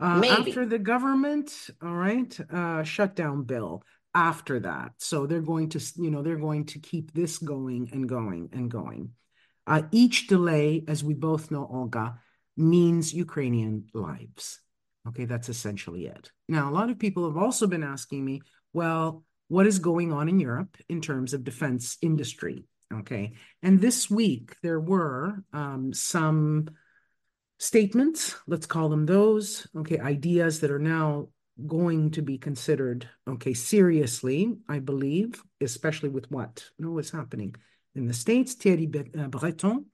Uh, 0.00 0.22
after 0.24 0.64
the 0.64 0.78
government, 0.78 1.52
all 1.82 1.94
right, 1.94 2.38
uh, 2.52 2.84
shutdown 2.84 3.42
bill 3.42 3.82
after 4.14 4.60
that. 4.60 4.92
So 4.98 5.26
they're 5.26 5.40
going 5.40 5.68
to, 5.70 5.80
you 5.96 6.10
know, 6.10 6.22
they're 6.22 6.36
going 6.36 6.66
to 6.66 6.78
keep 6.78 7.12
this 7.12 7.38
going 7.38 7.90
and 7.92 8.08
going 8.08 8.50
and 8.52 8.70
going. 8.70 9.12
Uh, 9.66 9.82
each 9.92 10.26
delay, 10.28 10.84
as 10.88 11.04
we 11.04 11.14
both 11.14 11.50
know, 11.50 11.68
Olga, 11.70 12.18
means 12.56 13.12
Ukrainian 13.14 13.86
lives. 13.92 14.60
Okay, 15.06 15.26
that's 15.26 15.48
essentially 15.48 16.06
it. 16.06 16.30
Now, 16.48 16.70
a 16.70 16.72
lot 16.72 16.90
of 16.90 16.98
people 16.98 17.26
have 17.26 17.36
also 17.36 17.66
been 17.66 17.84
asking 17.84 18.24
me, 18.24 18.42
well, 18.72 19.24
what 19.48 19.66
is 19.66 19.78
going 19.78 20.12
on 20.12 20.28
in 20.28 20.40
Europe 20.40 20.76
in 20.88 21.00
terms 21.00 21.32
of 21.32 21.44
defense 21.44 21.96
industry? 22.02 22.64
Okay, 22.92 23.34
and 23.62 23.80
this 23.80 24.10
week 24.10 24.56
there 24.62 24.80
were 24.80 25.44
um, 25.52 25.92
some 25.92 26.68
statements, 27.58 28.34
let's 28.46 28.66
call 28.66 28.88
them 28.88 29.04
those, 29.04 29.66
okay, 29.76 29.98
ideas 29.98 30.60
that 30.60 30.70
are 30.70 30.78
now 30.78 31.28
going 31.66 32.10
to 32.12 32.22
be 32.22 32.38
considered, 32.38 33.08
okay, 33.26 33.54
seriously, 33.54 34.56
I 34.68 34.78
believe, 34.78 35.42
especially 35.60 36.08
with 36.08 36.30
what? 36.30 36.64
know 36.78 36.92
what's 36.92 37.10
happening 37.10 37.54
in 37.94 38.06
the 38.06 38.14
States. 38.14 38.54
Thierry 38.54 38.90
uh, 39.18 39.28
Breton, 39.28 39.86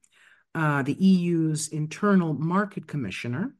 uh, 0.54 0.82
the 0.82 0.94
EU's 0.94 1.68
internal 1.68 2.34
market 2.34 2.86
commissioner, 2.86 3.54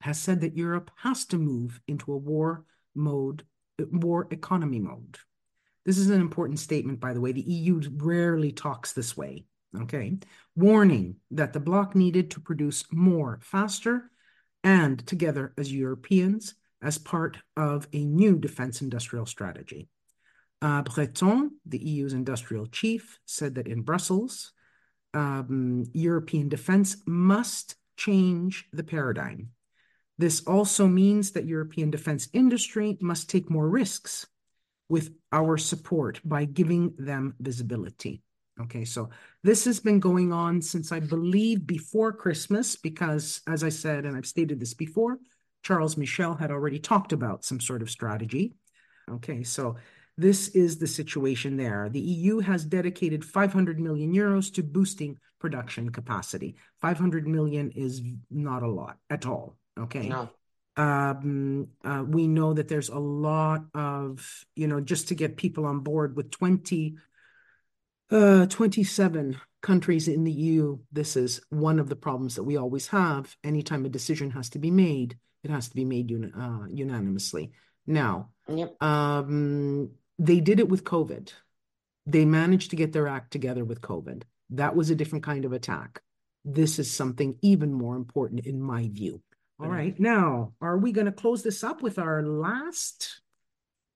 has 0.00 0.18
said 0.18 0.40
that 0.40 0.56
Europe 0.56 0.90
has 0.96 1.26
to 1.26 1.38
move 1.38 1.80
into 1.88 2.12
a 2.12 2.16
war 2.16 2.64
mode, 2.94 3.44
war 3.92 4.28
economy 4.30 4.78
mode. 4.78 5.18
This 5.84 5.98
is 5.98 6.10
an 6.10 6.20
important 6.20 6.58
statement, 6.58 7.00
by 7.00 7.12
the 7.14 7.20
way. 7.20 7.32
The 7.32 7.40
EU 7.40 7.80
rarely 7.96 8.52
talks 8.52 8.92
this 8.92 9.16
way. 9.16 9.44
Okay. 9.76 10.18
Warning 10.56 11.16
that 11.30 11.52
the 11.52 11.60
bloc 11.60 11.94
needed 11.94 12.30
to 12.32 12.40
produce 12.40 12.84
more 12.90 13.38
faster 13.42 14.10
and 14.64 15.06
together 15.06 15.52
as 15.58 15.72
Europeans 15.72 16.54
as 16.82 16.98
part 16.98 17.38
of 17.56 17.88
a 17.92 18.04
new 18.04 18.38
defense 18.38 18.80
industrial 18.80 19.26
strategy. 19.26 19.88
Uh, 20.60 20.82
Breton, 20.82 21.52
the 21.66 21.78
EU's 21.78 22.12
industrial 22.12 22.66
chief, 22.66 23.18
said 23.26 23.54
that 23.56 23.68
in 23.68 23.82
Brussels, 23.82 24.52
um, 25.14 25.84
European 25.92 26.48
defense 26.48 26.96
must 27.06 27.76
change 27.96 28.66
the 28.72 28.84
paradigm 28.84 29.50
this 30.18 30.42
also 30.46 30.88
means 30.88 31.30
that 31.32 31.46
European 31.46 31.90
defense 31.90 32.28
industry 32.32 32.98
must 33.00 33.30
take 33.30 33.48
more 33.48 33.68
risks 33.68 34.26
with 34.88 35.10
our 35.32 35.56
support 35.56 36.20
by 36.24 36.44
giving 36.44 36.94
them 36.98 37.34
visibility. 37.38 38.22
Okay, 38.60 38.84
so 38.84 39.10
this 39.44 39.64
has 39.66 39.78
been 39.78 40.00
going 40.00 40.32
on 40.32 40.60
since 40.60 40.90
I 40.90 40.98
believe 40.98 41.64
before 41.64 42.12
Christmas, 42.12 42.74
because 42.74 43.40
as 43.46 43.62
I 43.62 43.68
said, 43.68 44.04
and 44.04 44.16
I've 44.16 44.26
stated 44.26 44.58
this 44.58 44.74
before, 44.74 45.18
Charles 45.62 45.96
Michel 45.96 46.34
had 46.34 46.50
already 46.50 46.78
talked 46.78 47.12
about 47.12 47.44
some 47.44 47.60
sort 47.60 47.82
of 47.82 47.90
strategy. 47.90 48.54
Okay, 49.10 49.42
so 49.42 49.76
this 50.16 50.48
is 50.48 50.78
the 50.78 50.86
situation 50.86 51.56
there. 51.56 51.88
The 51.88 52.00
EU 52.00 52.40
has 52.40 52.64
dedicated 52.64 53.24
500 53.24 53.78
million 53.78 54.12
euros 54.12 54.52
to 54.54 54.62
boosting 54.62 55.18
production 55.38 55.90
capacity. 55.90 56.56
500 56.80 57.26
million 57.26 57.70
is 57.70 58.02
not 58.30 58.62
a 58.62 58.68
lot 58.68 58.98
at 59.08 59.26
all. 59.26 59.56
Okay. 59.78 60.08
No. 60.08 60.28
Um, 60.76 61.68
uh, 61.84 62.04
we 62.06 62.28
know 62.28 62.52
that 62.52 62.68
there's 62.68 62.88
a 62.88 62.98
lot 62.98 63.62
of, 63.74 64.44
you 64.54 64.66
know, 64.66 64.80
just 64.80 65.08
to 65.08 65.14
get 65.14 65.36
people 65.36 65.66
on 65.66 65.80
board 65.80 66.16
with 66.16 66.30
20, 66.30 66.96
uh, 68.10 68.46
27 68.46 69.40
countries 69.60 70.08
in 70.08 70.24
the 70.24 70.32
EU, 70.32 70.78
this 70.92 71.16
is 71.16 71.40
one 71.50 71.78
of 71.78 71.88
the 71.88 71.96
problems 71.96 72.36
that 72.36 72.44
we 72.44 72.56
always 72.56 72.88
have. 72.88 73.36
Anytime 73.42 73.84
a 73.84 73.88
decision 73.88 74.30
has 74.32 74.50
to 74.50 74.58
be 74.58 74.70
made, 74.70 75.16
it 75.48 75.52
has 75.52 75.68
to 75.68 75.74
be 75.74 75.84
made 75.84 76.10
un 76.12 76.32
uh, 76.34 76.66
unanimously. 76.72 77.52
Now, 77.86 78.30
Yep. 78.48 78.82
um, 78.82 79.90
they 80.18 80.40
did 80.40 80.60
it 80.60 80.68
with 80.68 80.84
COVID. 80.84 81.32
They 82.06 82.24
managed 82.24 82.70
to 82.70 82.76
get 82.76 82.92
their 82.92 83.08
act 83.08 83.30
together 83.30 83.64
with 83.64 83.80
COVID. 83.80 84.22
That 84.50 84.76
was 84.76 84.90
a 84.90 84.94
different 84.94 85.24
kind 85.24 85.44
of 85.44 85.52
attack. 85.52 86.02
This 86.44 86.78
is 86.78 86.90
something 86.90 87.36
even 87.42 87.72
more 87.72 87.96
important 87.96 88.46
in 88.46 88.60
my 88.60 88.88
view. 88.88 89.22
All 89.60 89.68
right, 89.68 89.98
now, 89.98 90.52
are 90.60 90.78
we 90.78 90.92
going 90.92 91.06
to 91.06 91.12
close 91.12 91.42
this 91.42 91.64
up 91.64 91.82
with 91.82 91.98
our 91.98 92.22
last, 92.22 93.20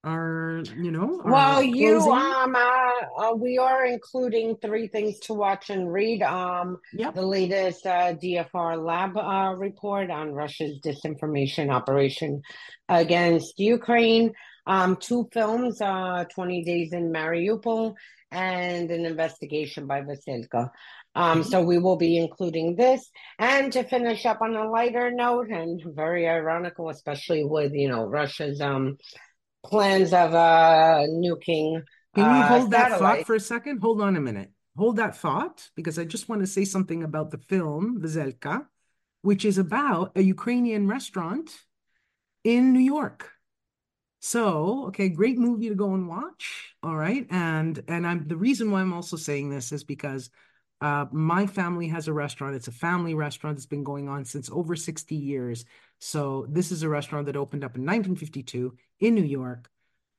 our, 0.03 0.63
you 0.77 0.91
know, 0.91 1.21
our 1.23 1.31
Well, 1.31 1.63
you 1.63 1.99
closing? 1.99 2.13
um 2.13 2.55
uh, 2.55 3.29
uh, 3.31 3.33
we 3.35 3.57
are 3.57 3.85
including 3.85 4.57
three 4.57 4.87
things 4.87 5.19
to 5.21 5.33
watch 5.33 5.69
and 5.69 5.91
read. 5.91 6.21
Um, 6.21 6.79
Yep. 6.93 7.15
the 7.15 7.21
latest 7.25 7.85
uh, 7.85 8.13
DFR 8.13 8.83
lab 8.83 9.17
uh, 9.17 9.55
report 9.55 10.11
on 10.11 10.33
Russia's 10.33 10.79
disinformation 10.79 11.71
operation 11.71 12.41
against 12.89 13.59
Ukraine. 13.59 14.33
Um, 14.65 14.95
two 14.95 15.27
films, 15.33 15.81
uh, 15.81 16.25
20 16.33 16.63
Days 16.63 16.93
in 16.93 17.11
Mariupol, 17.11 17.95
and 18.31 18.89
an 18.91 19.05
investigation 19.05 19.87
by 19.87 20.01
Veselka. 20.01 20.69
Um, 21.15 21.43
so 21.43 21.61
we 21.61 21.77
will 21.77 21.97
be 21.97 22.17
including 22.17 22.75
this. 22.75 23.09
And 23.39 23.71
to 23.73 23.83
finish 23.83 24.25
up 24.25 24.41
on 24.41 24.55
a 24.55 24.69
lighter 24.69 25.11
note, 25.11 25.49
and 25.49 25.81
very 25.95 26.27
ironical, 26.27 26.89
especially 26.89 27.43
with 27.45 27.73
you 27.73 27.87
know 27.89 28.05
Russia's 28.05 28.59
um 28.61 28.97
plans 29.63 30.13
of 30.13 30.33
uh 30.33 31.03
nuking 31.09 31.81
Can 32.15 32.31
we 32.31 32.39
uh 32.39 32.47
hold 32.47 32.71
that 32.71 32.99
thought 32.99 33.25
for 33.25 33.35
a 33.35 33.39
second? 33.39 33.79
Hold 33.79 34.01
on 34.01 34.15
a 34.15 34.21
minute. 34.21 34.51
Hold 34.77 34.97
that 34.97 35.15
thought 35.15 35.69
because 35.75 35.99
I 35.99 36.05
just 36.05 36.29
want 36.29 36.41
to 36.41 36.47
say 36.47 36.65
something 36.65 37.03
about 37.03 37.31
the 37.31 37.37
film, 37.37 38.01
Veselka, 38.01 38.65
which 39.21 39.45
is 39.45 39.57
about 39.57 40.11
a 40.15 40.21
Ukrainian 40.21 40.87
restaurant 40.87 41.49
in 42.43 42.73
New 42.73 42.79
York. 42.79 43.31
So, 44.19 44.85
okay, 44.87 45.09
great 45.09 45.37
movie 45.37 45.69
to 45.69 45.75
go 45.75 45.93
and 45.93 46.07
watch. 46.07 46.75
All 46.81 46.95
right. 46.95 47.27
And 47.29 47.83
and 47.87 48.07
I'm 48.07 48.27
the 48.27 48.37
reason 48.37 48.71
why 48.71 48.81
I'm 48.81 48.93
also 48.93 49.17
saying 49.17 49.49
this 49.49 49.71
is 49.71 49.83
because 49.83 50.29
uh, 50.83 51.05
my 51.13 51.47
family 51.47 51.87
has 51.87 52.09
a 52.09 52.13
restaurant. 52.13 52.55
It's 52.55 52.67
a 52.67 52.71
family 52.73 53.13
restaurant 53.13 53.55
that's 53.55 53.65
been 53.65 53.85
going 53.85 54.09
on 54.09 54.25
since 54.25 54.49
over 54.51 54.75
60 54.75 55.15
years. 55.15 55.63
So 55.99 56.45
this 56.49 56.73
is 56.73 56.83
a 56.83 56.89
restaurant 56.89 57.27
that 57.27 57.37
opened 57.37 57.63
up 57.63 57.77
in 57.77 57.85
1952 57.85 58.75
in 58.99 59.15
New 59.15 59.23
York, 59.23 59.69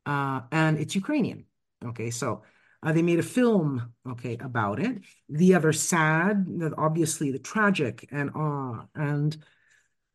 uh, 0.06 0.40
and 0.50 0.78
it's 0.78 0.94
Ukrainian. 0.94 1.44
Okay, 1.84 2.08
so 2.08 2.44
uh, 2.82 2.92
they 2.92 3.02
made 3.02 3.18
a 3.18 3.22
film, 3.22 3.92
okay, 4.08 4.38
about 4.40 4.80
it. 4.80 5.02
The 5.28 5.54
other 5.54 5.74
sad, 5.74 6.46
obviously 6.78 7.30
the 7.30 7.38
tragic 7.38 8.08
and 8.10 8.30
uh, 8.34 8.84
and 8.94 9.36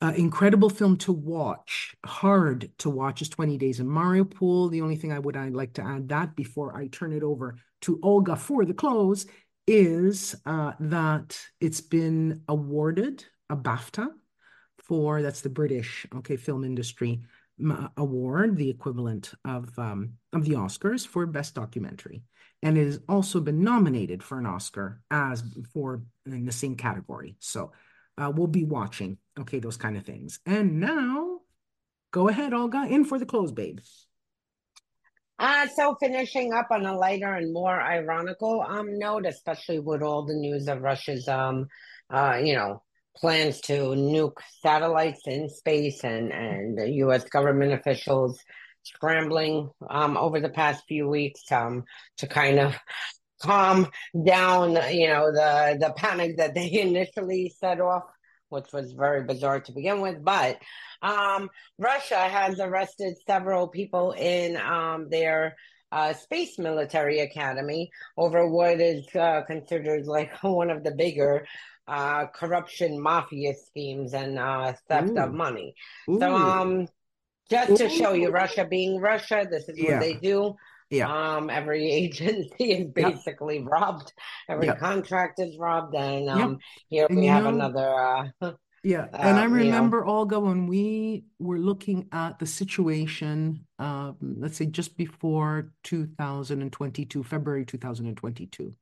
uh, 0.01 0.13
incredible 0.15 0.71
film 0.71 0.97
to 0.97 1.11
watch, 1.11 1.95
hard 2.03 2.71
to 2.79 2.89
watch 2.89 3.21
is 3.21 3.29
20 3.29 3.55
Days 3.59 3.79
in 3.79 3.85
Mariupol. 3.85 4.71
The 4.71 4.81
only 4.81 4.95
thing 4.95 5.11
I 5.11 5.19
would 5.19 5.37
I'd 5.37 5.53
like 5.53 5.73
to 5.73 5.83
add 5.83 6.09
that 6.09 6.35
before 6.35 6.75
I 6.75 6.87
turn 6.87 7.13
it 7.13 7.21
over 7.21 7.57
to 7.81 7.99
Olga 8.01 8.35
for 8.35 8.65
the 8.65 8.73
close 8.73 9.27
is 9.69 10.35
uh, 10.47 10.73
that 10.79 11.39
it's 11.61 11.79
been 11.79 12.41
awarded 12.47 13.23
a 13.51 13.55
BAFTA 13.55 14.07
for 14.79 15.21
that's 15.21 15.41
the 15.41 15.49
British 15.49 16.07
okay 16.15 16.37
film 16.37 16.63
industry 16.63 17.21
award, 17.95 18.57
the 18.57 18.69
equivalent 18.69 19.31
of 19.45 19.77
um, 19.77 20.13
of 20.33 20.43
the 20.45 20.55
Oscars 20.55 21.05
for 21.05 21.27
best 21.27 21.53
documentary, 21.53 22.23
and 22.63 22.79
it 22.79 22.85
has 22.85 22.99
also 23.07 23.39
been 23.39 23.63
nominated 23.63 24.23
for 24.23 24.39
an 24.39 24.47
Oscar 24.47 25.01
as 25.11 25.43
for 25.71 26.01
in 26.25 26.45
the 26.45 26.51
same 26.51 26.75
category. 26.75 27.35
So 27.39 27.71
uh, 28.17 28.31
we'll 28.35 28.47
be 28.47 28.63
watching 28.63 29.17
okay 29.39 29.59
those 29.59 29.77
kind 29.77 29.97
of 29.97 30.03
things. 30.03 30.39
And 30.47 30.79
now, 30.79 31.41
go 32.11 32.27
ahead, 32.27 32.53
Olga, 32.53 32.87
in 32.89 33.05
for 33.05 33.19
the 33.19 33.25
close, 33.25 33.51
babe. 33.51 33.79
Uh, 35.39 35.67
so 35.67 35.95
finishing 36.01 36.51
up 36.53 36.67
on 36.69 36.85
a 36.85 36.97
lighter 36.97 37.33
and 37.33 37.53
more 37.53 37.81
ironical 37.81 38.61
um 38.67 38.99
note, 38.99 39.25
especially 39.25 39.79
with 39.79 40.01
all 40.01 40.25
the 40.25 40.33
news 40.33 40.67
of 40.67 40.81
Russia's 40.81 41.27
um 41.27 41.67
uh 42.13 42.37
you 42.43 42.55
know 42.55 42.83
plans 43.15 43.61
to 43.61 43.73
nuke 43.73 44.41
satellites 44.61 45.21
in 45.25 45.49
space 45.49 46.03
and 46.03 46.31
and 46.33 46.77
the 46.77 46.89
U.S. 47.03 47.23
government 47.25 47.71
officials 47.73 48.39
scrambling 48.83 49.69
um 49.89 50.17
over 50.17 50.41
the 50.41 50.49
past 50.49 50.83
few 50.87 51.07
weeks 51.07 51.49
um 51.51 51.83
to 52.17 52.27
kind 52.27 52.59
of 52.59 52.75
calm 53.41 53.87
down 54.25 54.71
you 54.93 55.07
know 55.07 55.31
the 55.31 55.77
the 55.79 55.93
panic 55.95 56.37
that 56.37 56.53
they 56.53 56.71
initially 56.81 57.53
set 57.59 57.79
off, 57.79 58.03
which 58.49 58.71
was 58.73 58.91
very 58.91 59.23
bizarre 59.23 59.59
to 59.61 59.71
begin 59.71 60.01
with, 60.01 60.23
but 60.23 60.57
um. 61.01 61.49
Russia 61.77 62.17
has 62.17 62.59
arrested 62.59 63.15
several 63.25 63.67
people 63.69 64.11
in 64.11 64.57
um, 64.57 65.07
their 65.09 65.55
uh, 65.91 66.13
space 66.13 66.59
military 66.59 67.19
academy 67.21 67.89
over 68.17 68.47
what 68.47 68.79
is 68.81 69.07
uh, 69.15 69.41
considered 69.47 70.05
like 70.05 70.31
one 70.43 70.69
of 70.69 70.83
the 70.83 70.91
bigger 70.91 71.47
uh, 71.87 72.27
corruption 72.27 72.99
mafia 73.01 73.53
schemes 73.65 74.13
and 74.13 74.37
uh, 74.37 74.73
theft 74.89 75.17
of 75.17 75.33
money. 75.33 75.73
Ooh. 76.09 76.19
So, 76.19 76.35
um, 76.35 76.87
just 77.49 77.77
to 77.77 77.89
show 77.89 78.13
you, 78.13 78.29
Russia 78.29 78.65
being 78.69 78.99
Russia, 78.99 79.47
this 79.49 79.63
is 79.69 79.79
what 79.79 79.89
Yeah. 79.89 79.99
they 79.99 80.13
do. 80.13 80.55
Yeah. 80.89 81.07
Um, 81.37 81.49
every 81.49 81.89
agency 81.91 82.71
is 82.71 82.79
Yep. 82.85 82.93
basically 82.93 83.59
robbed. 83.61 84.11
Every 84.47 84.67
Yep. 84.67 84.79
contract 84.79 85.39
is 85.39 85.57
robbed, 85.57 85.95
and 85.95 86.25
Yep. 86.25 86.37
um, 86.37 86.59
here 86.89 87.07
And 87.09 87.19
we 87.19 87.27
have 87.27 87.43
know- 87.43 87.49
another. 87.51 88.31
Uh, 88.41 88.51
Yeah, 88.83 89.07
and 89.13 89.37
I 89.37 89.45
um, 89.45 89.51
you 89.53 89.65
know. 89.65 89.65
remember 89.65 90.05
Olga 90.05 90.39
when 90.39 90.65
we 90.65 91.25
were 91.37 91.59
looking 91.59 92.07
at 92.13 92.39
the 92.39 92.45
situation, 92.47 93.65
um, 93.77 94.15
let's 94.21 94.55
say 94.57 94.65
just 94.67 94.95
before 94.97 95.73
2022, 95.83 97.23
February 97.23 97.65
2022. 97.65 98.73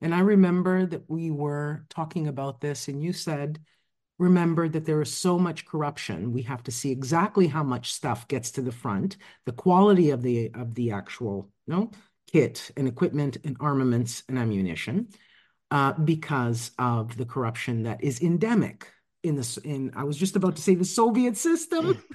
And 0.00 0.14
I 0.14 0.20
remember 0.20 0.86
that 0.86 1.08
we 1.08 1.30
were 1.30 1.86
talking 1.88 2.28
about 2.28 2.60
this, 2.60 2.88
and 2.88 3.02
you 3.02 3.12
said, 3.12 3.58
remember 4.18 4.68
that 4.68 4.84
there 4.84 5.00
is 5.00 5.16
so 5.16 5.38
much 5.38 5.64
corruption. 5.64 6.32
We 6.32 6.42
have 6.42 6.62
to 6.64 6.72
see 6.72 6.90
exactly 6.90 7.46
how 7.46 7.62
much 7.62 7.92
stuff 7.92 8.28
gets 8.28 8.50
to 8.52 8.62
the 8.62 8.72
front, 8.72 9.16
the 9.46 9.52
quality 9.52 10.10
of 10.10 10.22
the 10.22 10.50
of 10.54 10.74
the 10.74 10.90
actual, 10.90 11.50
you 11.66 11.74
know, 11.74 11.90
kit 12.30 12.70
and 12.76 12.88
equipment 12.88 13.38
and 13.44 13.56
armaments 13.60 14.24
and 14.28 14.38
ammunition, 14.38 15.08
uh, 15.70 15.92
because 15.92 16.72
of 16.78 17.16
the 17.16 17.24
corruption 17.24 17.84
that 17.84 18.02
is 18.02 18.20
endemic 18.20 18.88
in 19.22 19.36
this. 19.36 19.56
In 19.58 19.92
I 19.94 20.04
was 20.04 20.16
just 20.16 20.36
about 20.36 20.56
to 20.56 20.62
say 20.62 20.74
the 20.74 20.84
Soviet 20.84 21.36
system. 21.36 22.02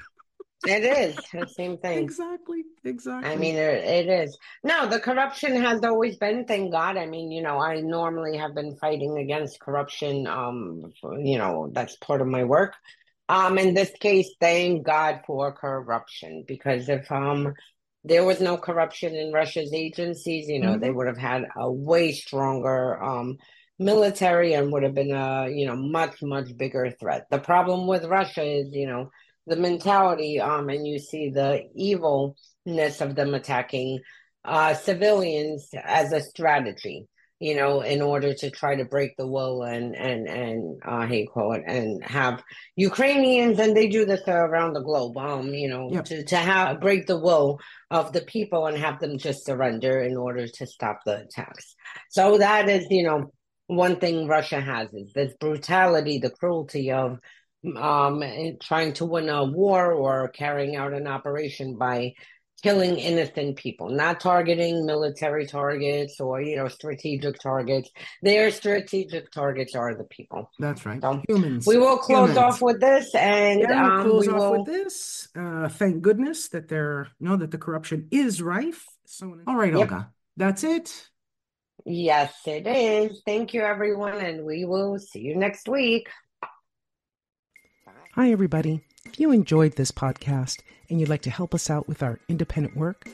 it 0.66 0.84
is 0.84 1.24
the 1.34 1.48
same 1.48 1.78
thing. 1.78 2.00
Exactly, 2.00 2.64
exactly. 2.84 3.30
I 3.30 3.36
mean, 3.36 3.56
it, 3.56 3.84
it 3.84 4.10
is. 4.10 4.38
No, 4.64 4.88
the 4.88 5.00
corruption 5.00 5.56
has 5.62 5.82
always 5.84 6.18
been, 6.18 6.46
thank 6.46 6.72
God. 6.72 6.98
I 6.98 7.06
mean, 7.06 7.32
you 7.32 7.42
know, 7.42 7.60
I 7.60 7.82
normally 7.82 8.38
have 8.38 8.56
been 8.56 8.76
fighting 8.78 9.18
against 9.18 9.60
corruption. 9.60 10.28
Um, 10.28 10.92
you 11.20 11.38
know, 11.38 11.70
that's 11.74 11.96
part 11.98 12.22
of 12.22 12.28
my 12.28 12.44
work. 12.44 12.74
Um, 13.30 13.58
in 13.58 13.74
this 13.74 13.92
case, 14.00 14.30
thank 14.40 14.86
God 14.86 15.22
for 15.26 15.52
corruption 15.54 16.44
because 16.48 16.90
if 16.90 17.10
um 17.12 17.54
there 18.04 18.26
was 18.26 18.42
no 18.42 18.58
corruption 18.58 19.16
in 19.16 19.32
Russia's 19.32 19.74
agencies, 19.74 20.50
you 20.50 20.60
know, 20.60 20.78
they 20.78 20.92
Mhm. 20.92 20.96
would 20.96 21.08
have 21.08 21.18
had 21.18 21.46
a 21.56 21.72
way 21.72 22.12
stronger 22.12 23.02
um 23.02 23.38
military 23.80 24.54
and 24.54 24.72
would 24.72 24.84
have 24.84 24.94
been 24.94 25.12
a, 25.12 25.50
you 25.50 25.66
know, 25.66 25.76
much, 25.76 26.22
much 26.22 26.56
bigger 26.58 26.92
threat. 27.00 27.26
The 27.32 27.40
problem 27.40 27.88
with 27.88 28.06
Russia 28.06 28.44
is, 28.44 28.70
you 28.72 28.88
know, 28.88 29.10
the 29.48 29.56
mentality, 29.58 30.40
um, 30.40 30.70
and 30.70 30.88
you 30.88 31.00
see 31.00 31.30
the 31.30 31.64
evilness 31.76 33.02
of 33.02 33.16
them 33.16 33.34
attacking 33.34 34.00
uh, 34.46 34.74
civilians 34.74 35.70
as 35.84 36.12
a 36.14 36.22
strategy. 36.22 37.08
you 37.40 37.56
know, 37.56 37.82
in 37.82 38.02
order 38.02 38.34
to 38.34 38.50
try 38.50 38.74
to 38.76 38.86
break 38.86 39.18
the 39.18 39.28
will 39.28 39.64
and 39.64 39.96
and 39.96 40.28
and 40.30 40.82
uh, 40.86 41.06
call 41.34 41.52
it, 41.54 41.64
and 41.68 42.02
have 42.04 42.42
Ukrainians, 42.78 43.60
and 43.60 43.76
they 43.76 43.88
do 43.90 44.06
this 44.06 44.22
around 44.28 44.74
the 44.74 44.82
globe, 44.82 45.18
um, 45.18 45.48
you 45.54 45.68
know, 45.68 45.90
Yep. 45.92 46.06
to 46.06 46.24
to 46.26 46.38
have 46.38 46.80
break 46.80 47.06
the 47.06 47.20
will 47.20 47.60
of 47.92 48.14
the 48.14 48.22
people 48.22 48.68
and 48.68 48.78
have 48.78 49.00
them 49.02 49.18
just 49.18 49.46
surrender 49.46 50.00
in 50.02 50.16
order 50.16 50.48
to 50.48 50.66
stop 50.66 51.00
the 51.06 51.18
attacks. 51.24 51.76
So 52.10 52.38
that 52.38 52.70
is, 52.70 52.86
you 52.90 53.04
know, 53.04 53.34
one 53.68 53.98
thing 53.98 54.26
Russia 54.28 54.62
has 54.62 54.94
is 54.94 55.12
this 55.14 55.34
brutality, 55.40 56.20
the 56.20 56.30
cruelty 56.30 56.92
of 56.92 57.20
um 57.78 58.24
trying 58.62 58.94
to 58.94 59.06
win 59.06 59.30
a 59.30 59.44
war 59.46 59.94
or 59.94 60.28
carrying 60.30 60.76
out 60.76 60.94
an 60.94 61.08
operation 61.08 61.78
by 61.78 62.14
killing 62.62 62.98
innocent 62.98 63.58
people, 63.58 63.90
not 63.90 64.22
targeting 64.22 64.86
military 64.86 65.46
targets 65.46 66.20
or 66.22 66.42
you 66.42 66.56
know 66.56 66.68
strategic 66.70 67.38
targets. 67.40 67.90
Their 68.22 68.52
strategic 68.52 69.32
targets 69.32 69.76
are 69.76 69.96
the 69.96 70.06
people. 70.06 70.50
That's 70.60 70.86
right. 70.86 71.02
So, 71.02 71.22
Humans. 71.28 71.68
We 71.68 71.78
will 71.78 71.98
close 71.98 72.30
Humans. 72.30 72.38
off 72.38 72.62
with 72.62 72.80
this, 72.80 73.14
and 73.16 73.60
Yeah, 73.62 73.82
we'll 73.82 73.92
um, 73.92 74.02
close 74.04 74.28
we 74.28 74.34
off 74.34 74.40
will. 74.40 74.52
with 74.64 74.66
this. 74.66 75.28
Uh, 75.38 75.68
thank 75.68 76.02
goodness 76.02 76.48
that 76.50 76.70
there, 76.70 77.10
no, 77.20 77.36
that 77.36 77.52
the 77.52 77.58
corruption 77.58 78.08
is 78.12 78.42
rife. 78.42 78.86
So, 79.06 79.38
all 79.46 79.56
right, 79.58 79.74
Yep. 79.74 79.80
Olga, 79.82 80.12
that's 80.38 80.64
it. 80.64 81.10
Yes, 81.86 82.34
it 82.46 82.66
is. 82.66 83.22
Thank 83.26 83.54
you, 83.54 83.62
everyone, 83.62 84.16
and 84.20 84.46
we 84.46 84.64
will 84.64 84.98
see 85.00 85.20
you 85.20 85.36
next 85.36 85.68
week. 85.68 86.08
Hi, 88.16 88.32
everybody. 88.32 88.80
If 89.06 89.20
you 89.20 89.32
enjoyed 89.32 89.76
this 89.76 89.90
podcast 89.90 90.60
and 90.88 91.00
you'd 91.00 91.10
like 91.10 91.24
to 91.24 91.32
help 91.32 91.56
us 91.56 91.72
out 91.72 91.88
with 91.88 92.04
our 92.04 92.20
independent 92.30 92.78
work, 92.78 93.10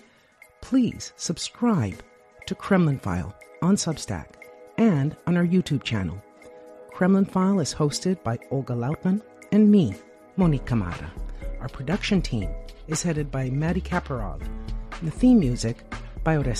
please 0.60 1.14
subscribe 1.16 2.04
to 2.48 2.54
Kremlin 2.54 3.00
File 3.00 3.34
on 3.62 3.78
Substack 3.78 4.26
and 4.78 5.16
on 5.26 5.38
our 5.38 5.46
YouTube 5.46 5.84
channel. 5.84 6.22
Kremlin 6.92 7.24
File 7.24 7.62
is 7.62 7.74
hosted 7.74 8.22
by 8.24 8.40
Olga 8.52 8.74
Lautman 8.74 9.22
and 9.54 9.72
me, 9.72 9.96
Monique 10.36 10.66
Camarra. 10.66 11.14
Our 11.62 11.70
production 11.70 12.22
team 12.22 12.50
is 12.90 13.02
headed 13.02 13.32
by 13.32 13.50
Maddie 13.52 13.80
Kaparov, 13.80 14.42
the 15.02 15.12
theme 15.12 15.40
music 15.40 15.78
by 16.26 16.36
Orestes. 16.36 16.58